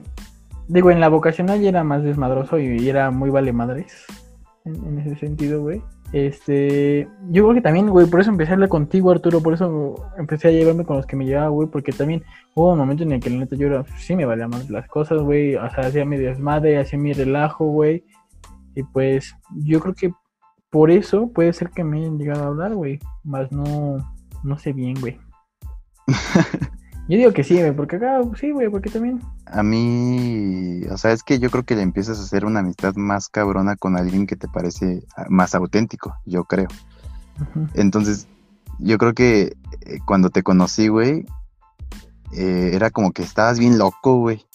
[0.67, 4.05] digo, en la vocacional ya era más desmadroso y era muy vale madres.
[4.65, 5.81] en, ese sentido, güey.
[6.13, 9.95] Este, yo creo que también, güey, por eso empecé a hablar contigo, Arturo, por eso
[10.17, 12.23] empecé a llevarme con los que me llevaba, güey, porque también
[12.55, 14.87] hubo un momento en el que la neta yo era, sí me valía más las
[14.87, 18.05] cosas, güey, o sea, hacía mi desmadre, hacía mi relajo, güey,
[18.73, 20.13] y pues yo creo que
[20.69, 23.97] por eso puede ser que me hayan llegado a hablar, güey, más no,
[24.43, 25.19] no sé bien, güey.
[27.07, 29.21] Yo digo que sí, güey, porque acá, sí, güey, porque también.
[29.45, 32.95] A mí, o sea, es que yo creo que le empiezas a hacer una amistad
[32.95, 36.67] más cabrona con alguien que te parece ah, más auténtico, yo creo.
[37.75, 38.27] Entonces,
[38.79, 39.55] yo creo que
[39.85, 41.25] eh, cuando te conocí, güey,
[42.33, 44.45] eh, era como que estabas bien loco, güey.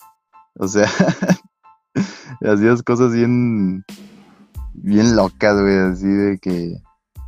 [0.58, 0.86] O sea,
[2.42, 3.82] hacías cosas bien,
[4.74, 6.76] bien locas, güey, así de que,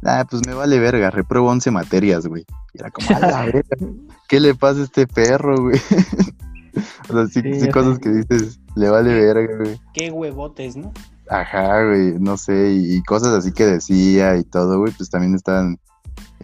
[0.05, 2.45] ah, pues me vale verga, repruebo 11 materias, güey.
[2.73, 3.09] Y era como,
[4.29, 5.81] ¿qué le pasa a este perro, güey?
[7.09, 9.81] o sea, sí, cosas que dices, le vale verga, güey.
[9.93, 10.93] Qué huevotes, ¿no?
[11.31, 15.79] Ajá, güey, no sé, y, cosas así que decía y todo, güey, pues también estaban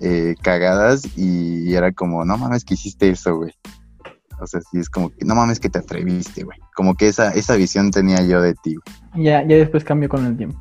[0.01, 3.53] eh, cagadas y, era como, no mames que hiciste eso, güey.
[4.41, 6.59] O sea, sí, es como que no mames que te atreviste, güey.
[6.75, 9.27] Como que esa, esa visión tenía yo de ti, güey.
[9.27, 10.59] Ya, ya después cambió con el tiempo.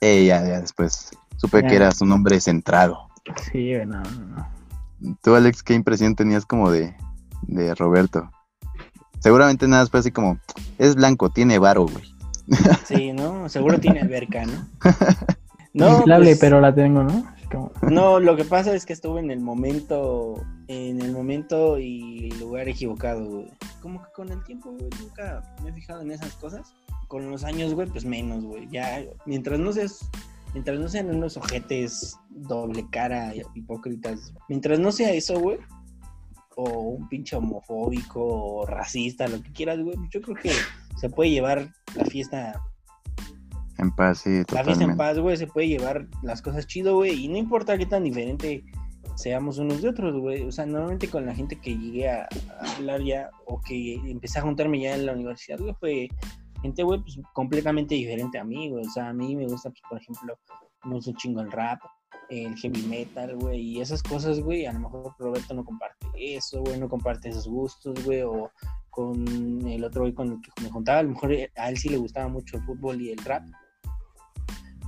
[0.00, 1.10] Eh, ya, ya después.
[1.36, 3.08] Supe que eras un hombre centrado.
[3.50, 5.16] Sí, no, no.
[5.22, 6.94] Tú, Alex, ¿qué impresión tenías como de,
[7.42, 8.30] de Roberto?
[9.20, 10.38] Seguramente nada fue así como,
[10.78, 12.04] es blanco, tiene varo, güey.
[12.84, 13.48] Sí, ¿no?
[13.48, 14.66] Seguro tiene alberca, ¿no?
[15.74, 17.26] No, pues, pero la tengo, ¿no?
[17.82, 22.66] No, lo que pasa es que estuve en el momento, en el momento y lugar
[22.68, 23.50] equivocado, güey.
[23.82, 26.72] Como que con el tiempo, güey, nunca me he fijado en esas cosas.
[27.08, 28.66] Con los años, güey, pues menos, güey.
[28.70, 30.08] Ya, mientras no seas
[30.56, 34.32] Mientras no sean unos ojetes doble cara, hipócritas.
[34.48, 35.58] Mientras no sea eso, güey.
[36.56, 39.98] O un pinche homofóbico o racista, lo que quieras, güey.
[40.10, 40.52] Yo creo que
[40.96, 42.58] se puede llevar la fiesta.
[43.76, 44.54] En paz, sí, totalmente.
[44.54, 45.36] La fiesta en paz, güey.
[45.36, 47.26] Se puede llevar las cosas chido, güey.
[47.26, 48.64] Y no importa qué tan diferente
[49.14, 50.42] seamos unos de otros, güey.
[50.44, 52.26] O sea, normalmente con la gente que llegué a,
[52.78, 56.08] hablar ya o que empecé a juntarme ya en la universidad, güey, fue
[56.62, 58.86] gente, güey, pues completamente diferente a mí, güey.
[58.86, 60.38] O sea, a mí me gusta, pues, por ejemplo,
[60.84, 61.80] me gusta chingo el rap,
[62.28, 66.60] el heavy metal, güey, y esas cosas, güey, a lo mejor Roberto no comparte eso,
[66.60, 68.50] güey, no comparte esos gustos, güey, o
[68.90, 71.88] con el otro güey con el que me juntaba, a lo mejor a él sí
[71.88, 73.44] le gustaba mucho el fútbol y el rap,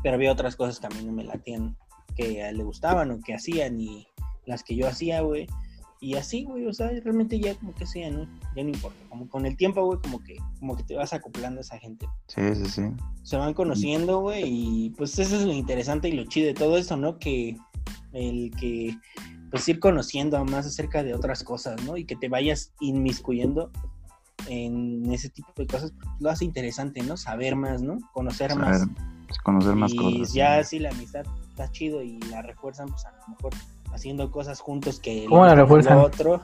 [0.02, 1.76] pero había otras cosas que a mí no me latían,
[2.16, 4.06] que a él le gustaban o que hacían, y
[4.46, 5.46] las que yo hacía, güey,
[6.00, 8.24] y así, güey, o sea, realmente ya como que sea, ¿no?
[8.54, 8.98] Ya no importa.
[9.08, 12.06] Como con el tiempo, güey, como que, como que te vas acoplando a esa gente.
[12.28, 12.82] Sí, sí, sí.
[13.22, 16.78] Se van conociendo, güey, y pues eso es lo interesante y lo chido de todo
[16.78, 17.18] esto, ¿no?
[17.18, 17.56] Que
[18.12, 18.96] el que,
[19.50, 21.96] pues ir conociendo más acerca de otras cosas, ¿no?
[21.96, 23.70] Y que te vayas inmiscuyendo
[24.48, 27.16] en ese tipo de cosas, pues, lo hace interesante, ¿no?
[27.16, 27.98] Saber más, ¿no?
[28.12, 28.86] Conocer más.
[29.44, 30.30] Conocer más cosas.
[30.30, 33.52] Y ya si la amistad está chido y la refuerzan, pues a lo mejor
[33.92, 35.98] haciendo cosas juntos que ¿Cómo la refuerzan?
[35.98, 36.42] otro,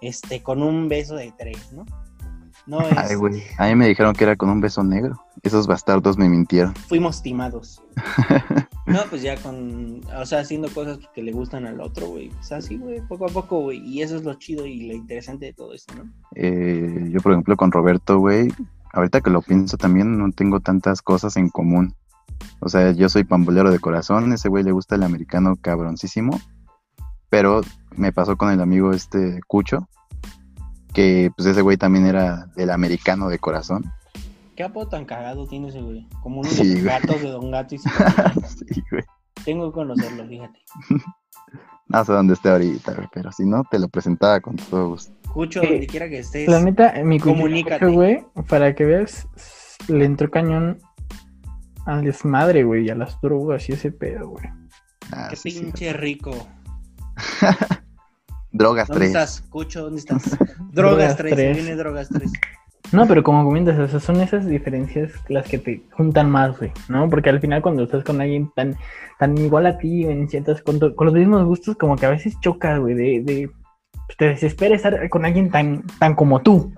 [0.00, 1.84] este, con un beso de tres, ¿no?
[2.68, 2.96] No es...
[2.96, 3.42] Ay, güey.
[3.56, 5.24] A mí me dijeron que era con un beso negro.
[5.42, 6.74] Esos bastardos me mintieron.
[6.74, 7.82] Fuimos timados.
[8.86, 12.28] no, pues ya con, o sea, haciendo cosas que le gustan al otro, güey.
[12.28, 13.78] O sea, así, güey, poco a poco, güey.
[13.78, 16.12] Y eso es lo chido y lo interesante de todo esto, ¿no?
[16.34, 18.52] Eh, yo, por ejemplo, con Roberto, güey,
[18.92, 21.94] ahorita que lo pienso también, no tengo tantas cosas en común.
[22.60, 26.38] O sea, yo soy pambolero de corazón, ese güey le gusta el americano cabroncísimo
[27.28, 27.60] pero
[27.96, 29.88] me pasó con el amigo este Cucho,
[30.92, 33.84] que pues ese güey también era del americano de corazón.
[34.56, 36.06] ¿Qué apodo tan cagado tiene ese güey?
[36.22, 39.04] Como unos gatos de Don Gato y sí, güey.
[39.44, 40.58] Tengo que conocerlo, fíjate.
[41.88, 45.12] no sé dónde esté ahorita, güey, pero si no, te lo presentaba con todo gusto.
[45.32, 46.48] Cucho, donde quiera que estés.
[46.48, 47.86] La neta, mi comunícate.
[47.86, 49.28] güey, para que veas,
[49.86, 50.78] le entró cañón
[51.86, 54.44] al desmadre, güey, y a las drogas y ese pedo, güey.
[55.12, 56.32] Ah, Qué pinche rico.
[58.58, 58.98] drogas 3.
[58.98, 59.40] ¿Dónde estás?
[59.48, 60.36] Cucho, ¿dónde estás?
[60.72, 62.30] drogas 3, viene Drogas 3.
[62.90, 67.08] No, pero como comentas, son esas diferencias las que te juntan más, güey, ¿no?
[67.10, 68.76] Porque al final cuando estás con alguien tan,
[69.18, 72.80] tan igual a ti, en ciertas, con, los mismos gustos, como que a veces chocas,
[72.80, 73.50] güey, de, de
[74.06, 76.72] pues, te desespera estar con alguien tan, tan como tú.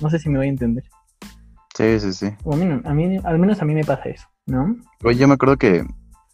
[0.00, 0.84] No sé si me voy a entender.
[1.76, 2.26] Sí, sí, sí.
[2.26, 4.76] a mí, a mí, al menos a mí me pasa eso, ¿no?
[5.04, 5.84] Oye, yo me acuerdo que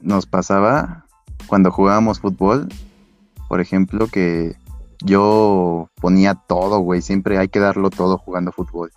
[0.01, 1.05] nos pasaba
[1.49, 2.69] cuando jugábamos fútbol
[3.49, 4.57] por ejemplo, que
[5.05, 8.91] yo ponía todo, güey, siempre hay que darlo todo jugando fútbol.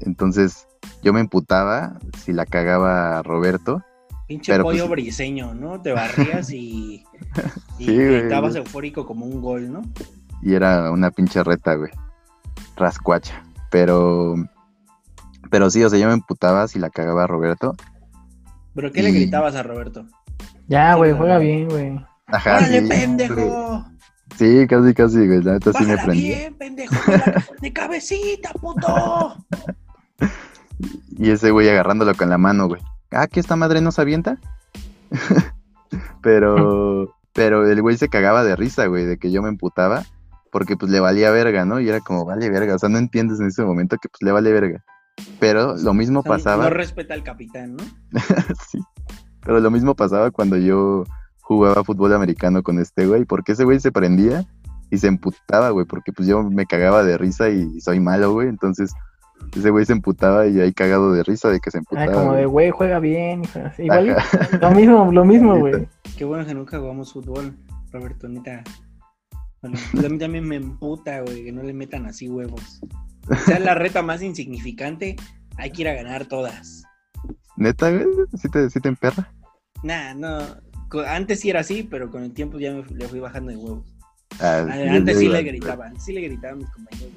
[0.00, 0.66] Entonces,
[1.02, 3.82] yo me emputaba si la cagaba Roberto.
[4.26, 5.80] Pinche pollo pues, briseño, ¿no?
[5.80, 7.04] Te barrías y,
[7.78, 9.82] y estabas eufórico como un gol, ¿no?
[10.42, 11.90] Y era una pinche reta, güey.
[12.76, 13.44] Rascuacha.
[13.70, 14.34] Pero,
[15.50, 17.74] pero sí, o sea, yo me emputaba si la cagaba Roberto.
[18.74, 20.06] ¿Pero qué le gritabas a Roberto?
[20.68, 22.00] Ya, güey, juega bien, güey.
[22.26, 22.58] Ajá.
[22.58, 23.86] ¡Órale, pendejo!
[24.34, 25.42] Sí, casi, casi, güey.
[25.42, 26.22] La neta sí me prendí.
[26.22, 26.94] bien, pendejo!
[27.62, 29.36] ¡De cabecita, puto!
[31.18, 32.82] y ese güey agarrándolo con la mano, güey.
[33.12, 34.38] Ah, que esta madre no se avienta.
[36.22, 40.04] pero, pero el güey se cagaba de risa, güey, de que yo me emputaba.
[40.50, 41.80] Porque pues le valía verga, ¿no?
[41.80, 42.74] Y era como, vale verga.
[42.74, 44.84] O sea, no entiendes en ese momento que pues le vale verga.
[45.38, 46.64] Pero lo mismo pasaba.
[46.64, 47.84] No respeta al capitán, ¿no?
[48.68, 48.80] sí.
[49.40, 51.04] Pero lo mismo pasaba cuando yo
[51.46, 54.44] jugaba fútbol americano con este güey, porque ese güey se prendía
[54.90, 58.48] y se emputaba, güey, porque pues yo me cagaba de risa y soy malo, güey,
[58.48, 58.92] entonces
[59.56, 62.10] ese güey se emputaba y ahí cagado de risa de que se emputaba.
[62.10, 63.42] Ah, como de güey, juega bien,
[63.78, 64.16] igual
[64.60, 65.88] lo mismo, lo mismo, güey.
[66.18, 67.54] Qué bueno que nunca jugamos fútbol,
[67.92, 68.64] Roberto, neta.
[69.62, 72.80] Bueno, a mí también me emputa, güey, que no le metan así huevos.
[73.30, 75.14] O sea, la reta más insignificante,
[75.58, 76.82] hay que ir a ganar todas.
[77.56, 78.04] ¿Neta, güey?
[78.36, 79.32] ¿Sí te, sí te emperra?
[79.84, 80.38] Nah, no,
[81.06, 83.84] antes sí era así, pero con el tiempo ya me le fui bajando de huevos.
[84.40, 87.12] Ah, antes sí le gritaban, sí le gritaban mis compañeros.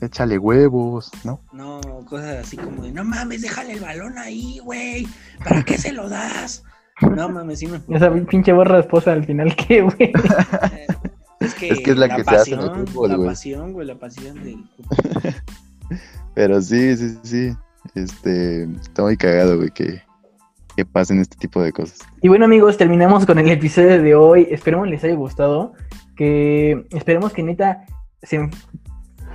[0.00, 1.40] Échale huevos, ¿no?
[1.52, 5.06] No, cosas así como de, no mames, déjale el balón ahí, güey.
[5.42, 6.64] ¿Para qué se lo das?
[7.00, 7.80] No mames, sí me...
[7.96, 10.12] Esa pinche borra esposa al final, ¿qué, güey?
[11.40, 13.86] es, que es que es la, que se hace en el fútbol, La pasión, güey,
[13.86, 14.64] la pasión del
[16.34, 17.56] Pero sí, sí, sí.
[17.94, 20.02] Este, está muy cagado, güey, que
[20.76, 21.98] que pasen este tipo de cosas.
[22.22, 24.46] Y bueno amigos, terminamos con el episodio de hoy.
[24.50, 25.72] Esperemos les haya gustado.
[26.16, 27.84] Que esperemos que neta
[28.22, 28.48] se,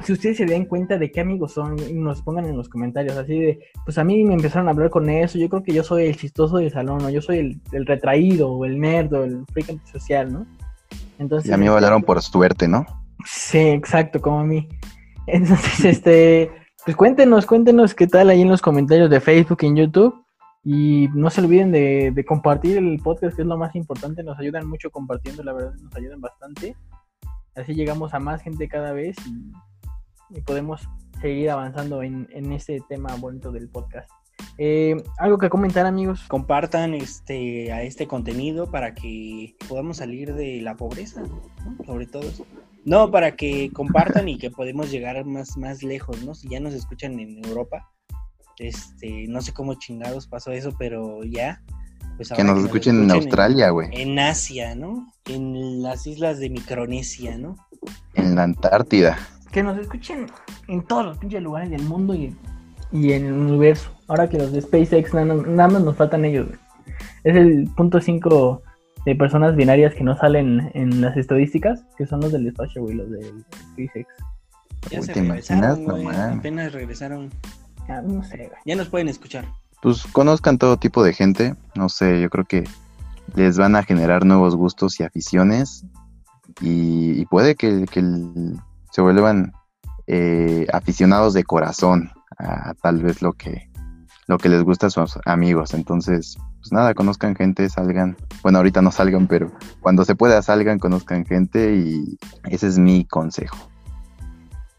[0.03, 3.39] si ustedes se den cuenta de qué amigos son nos pongan en los comentarios así
[3.39, 6.07] de, pues a mí me empezaron a hablar con eso, yo creo que yo soy
[6.07, 9.85] el chistoso del salón, o yo soy el, retraído, o el nerd, o el freak
[9.85, 10.45] social, ¿no?
[11.19, 12.85] Entonces, y a mí me hablaron por suerte, ¿no?
[13.25, 14.67] Sí, exacto, como a mí.
[15.27, 16.51] Entonces, este,
[16.83, 20.15] pues cuéntenos, cuéntenos qué tal ahí en los comentarios de Facebook y en YouTube.
[20.63, 24.23] Y no se olviden de, compartir el podcast, que es lo más importante.
[24.23, 26.75] Nos ayudan mucho compartiendo, la verdad, nos ayudan bastante.
[27.55, 30.87] Así llegamos a más gente cada vez y, podemos
[31.19, 34.09] seguir avanzando en, en este tema bonito del podcast.
[34.57, 36.23] Eh, algo que comentar, amigos.
[36.27, 41.23] Compartan este a este contenido para que podamos salir de la pobreza,
[41.85, 42.23] sobre todo
[42.85, 46.35] No, para que compartan y que podamos llegar más, más lejos, ¿no?
[46.35, 47.91] Si ya nos escuchan en Europa,
[48.57, 51.61] este, no sé cómo chingados pasó eso, pero ya.
[52.17, 53.89] Pues que nos, escuchen, en Australia, güey.
[53.93, 55.11] En, Asia, ¿no?
[55.25, 57.55] En las islas de Micronesia, ¿no?
[58.13, 59.17] En la Antártida.
[59.51, 60.27] Que nos escuchen
[60.67, 62.35] en todos los pinches lugares del mundo y,
[62.91, 63.89] en el universo.
[64.07, 66.59] Ahora que los de SpaceX nada, más nos faltan ellos, güey.
[67.23, 68.61] Es el punto 5
[69.05, 72.95] de personas binarias que no salen en las estadísticas, que son los del espacio, güey,
[72.95, 73.33] los de
[73.73, 74.07] SpaceX.
[74.89, 76.07] Ya se regresaron, güey.
[76.15, 77.29] Apenas regresaron.
[77.91, 79.45] Ya, no sé, Ya nos pueden escuchar.
[79.81, 81.55] Pues conozcan todo tipo de gente.
[81.75, 82.63] No sé, yo creo que
[83.35, 85.83] les van a generar nuevos gustos y aficiones.
[86.61, 87.85] Y, puede que,
[88.91, 89.51] se vuelvan
[90.07, 93.69] eh, aficionados de corazón a, tal vez lo que,
[94.27, 95.73] lo que les gusta a sus amigos.
[95.73, 98.15] Entonces, pues nada, conozcan gente, salgan.
[98.41, 103.03] Bueno, ahorita no salgan, pero cuando se pueda salgan, conozcan gente y ese es mi
[103.03, 103.57] consejo.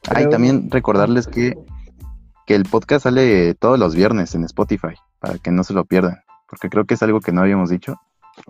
[0.09, 1.55] Hay también recordarles que
[2.47, 6.21] que el podcast sale todos los viernes en Spotify, para que no se lo pierdan,
[6.49, 7.97] porque creo que es algo que no habíamos dicho.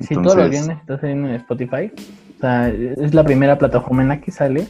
[0.01, 1.93] Sí, todos los viernes está saliendo en Spotify.
[2.36, 4.68] O sea, es la primera plataforma en la que sale.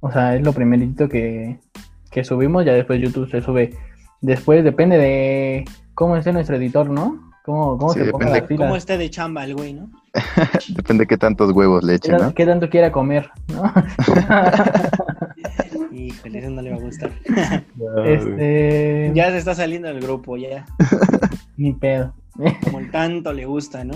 [0.00, 1.58] O sea, es lo primerito que,
[2.22, 3.74] subimos, ya después YouTube se sube.
[4.20, 7.32] Después depende de cómo esté nuestro editor, ¿no?
[7.44, 9.90] Cómo, cómo se ponga Cómo esté de chamba el güey, ¿no?
[10.68, 12.34] depende de qué tantos huevos le echen, ¿no?
[12.34, 13.62] Qué tanto quiera comer, ¿no?
[15.92, 17.10] Híjole, eso no le va a gustar.
[18.04, 19.12] este...
[19.14, 20.66] Ya se está saliendo del grupo, ya.
[21.56, 22.14] Ni pedo.
[22.64, 23.94] Como el tanto le gusta, ¿no?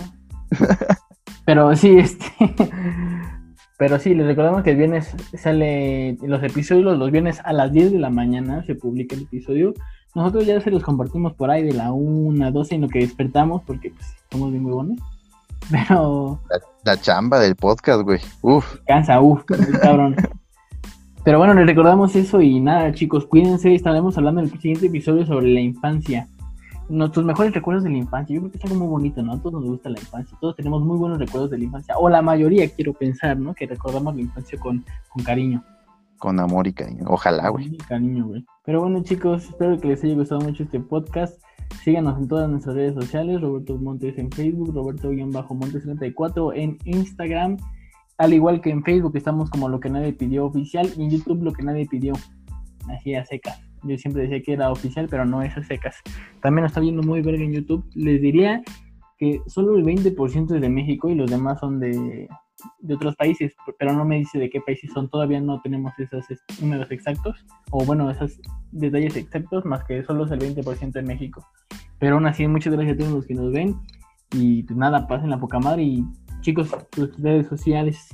[1.45, 2.27] Pero sí, este.
[3.79, 7.93] Pero sí, les recordamos que el viernes sale los episodios, los viernes a las 10
[7.93, 9.75] de la mañana se publica el episodio.
[10.15, 13.01] Nosotros ya se los compartimos por ahí de la 1 a 12 en lo que
[13.01, 15.01] despertamos, porque pues, somos bien huevones.
[15.71, 16.41] Pero.
[16.85, 18.21] La, chamba del podcast, güey.
[18.43, 18.77] Uf.
[18.87, 19.43] Cansa, uf,
[19.81, 20.17] cabrón.
[21.25, 23.73] Pero bueno, les recordamos eso y nada, chicos, cuídense.
[23.75, 26.27] Estaremos hablando en el siguiente episodio sobre la infancia.
[26.89, 28.35] Nuestros mejores recuerdos de la infancia.
[28.35, 29.35] Yo creo que es algo muy bonito, ¿no?
[29.35, 30.37] A todos nos gusta la infancia.
[30.41, 31.97] Todos tenemos muy buenos recuerdos de la infancia.
[31.97, 33.55] O la mayoría, quiero pensar, ¿no?
[33.55, 35.63] Que recordamos la infancia con, con cariño.
[36.19, 37.05] Con amor y cariño.
[37.07, 37.77] Ojalá, güey.
[37.89, 38.45] Cariño, güey.
[38.65, 41.41] Pero bueno, chicos, espero que les haya gustado mucho este podcast.
[41.85, 43.41] Síganos en todas nuestras redes sociales.
[43.41, 47.59] Roberto Montes en Facebook, Roberto-Montes34 en Instagram.
[48.19, 51.43] Al igual que en Facebook estamos como lo que nadie pidió oficial y en YouTube
[51.43, 52.15] lo que nadie pidió.
[52.89, 53.57] Así a seca.
[53.85, 55.97] Yo siempre decía que era oficial, pero no es a secas.
[56.41, 57.85] También lo está viendo muy verga en YouTube.
[57.95, 58.63] Les diría
[59.19, 62.29] que solo el 20% es de México y los demás son de,
[62.81, 65.09] de otros países, pero no me dice de qué países son.
[65.09, 66.25] Todavía no tenemos esos
[66.61, 68.41] números exactos, o bueno, esos
[68.71, 71.45] detalles exactos, más que solo es el 20% en México.
[71.99, 73.77] Pero aún así, muchas gracias a todos los que nos ven.
[74.33, 75.83] Y pues nada, pasen la poca madre.
[75.83, 76.05] Y
[76.41, 78.09] chicos, sus redes sociales.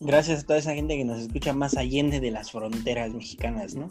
[0.00, 3.88] Gracias a toda esa gente que nos escucha más allende de las fronteras mexicanas, ¿no?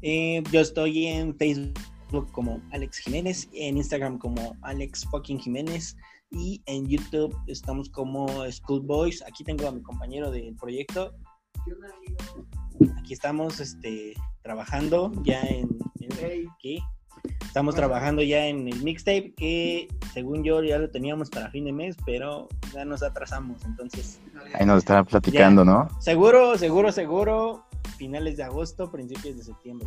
[0.00, 5.96] Eh, yo estoy en Facebook como Alex Jiménez, en Instagram como Alex fucking Jiménez
[6.30, 9.22] y en YouTube estamos como Schoolboys.
[9.22, 11.14] Aquí tengo a mi compañero del proyecto.
[12.98, 15.68] Aquí estamos este, trabajando ya en,
[16.56, 16.80] aquí.
[17.52, 21.72] Estamos trabajando ya en el mixtape que según yo ya lo teníamos para fin de
[21.72, 24.20] mes, pero ya nos atrasamos, entonces.
[24.54, 25.86] Ahí nos estaba platicando, ¿no?
[26.00, 27.66] Seguro, seguro, seguro.
[27.98, 29.86] Finales de agosto, principios de septiembre.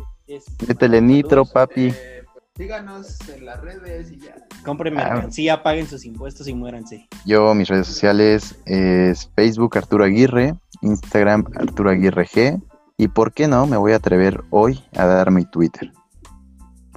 [0.68, 1.88] Métele nitro, papi.
[1.88, 2.22] Eh,
[2.54, 4.36] Díganos en las redes y ya.
[4.64, 5.14] Compren ah.
[5.14, 7.08] mercancía, paguen sus impuestos y muéranse.
[7.24, 12.62] Yo, mis redes sociales es Facebook Arturo Aguirre, Instagram Arturo Aguirre G.
[12.96, 15.90] Y por qué no, me voy a atrever hoy a dar mi Twitter.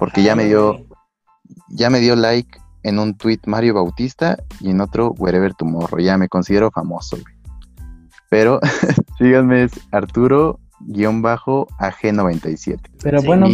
[0.00, 0.80] Porque ya me dio,
[1.68, 6.00] ya me dio like en un tweet Mario Bautista y en otro Wherever Tomorrow.
[6.00, 7.18] Ya me considero famoso,
[8.30, 8.60] Pero
[9.18, 12.78] síganme, es Arturo-AG97.
[13.02, 13.46] Pero bueno,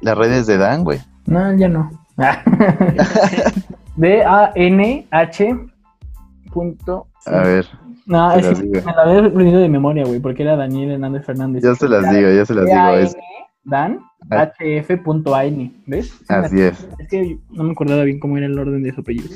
[0.00, 1.00] las redes de Dan, güey.
[1.26, 1.90] No, ya no.
[3.96, 5.58] D-A-N-H.
[6.52, 7.08] Punto.
[7.26, 7.66] A ver.
[8.06, 11.64] No, es que me la había aprendido de memoria, güey, porque era Daniel Hernández Fernández.
[11.64, 12.94] Ya se las digo, ya se las digo.
[12.94, 13.16] Es...
[13.68, 14.00] Dan,
[14.30, 16.18] hf.aini, ¿ves?
[16.28, 16.88] Así es.
[16.98, 19.28] Es que no me acordaba bien cómo era el orden de su apellido.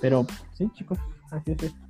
[0.00, 0.98] Pero, sí, chicos,
[1.30, 1.87] así es esto.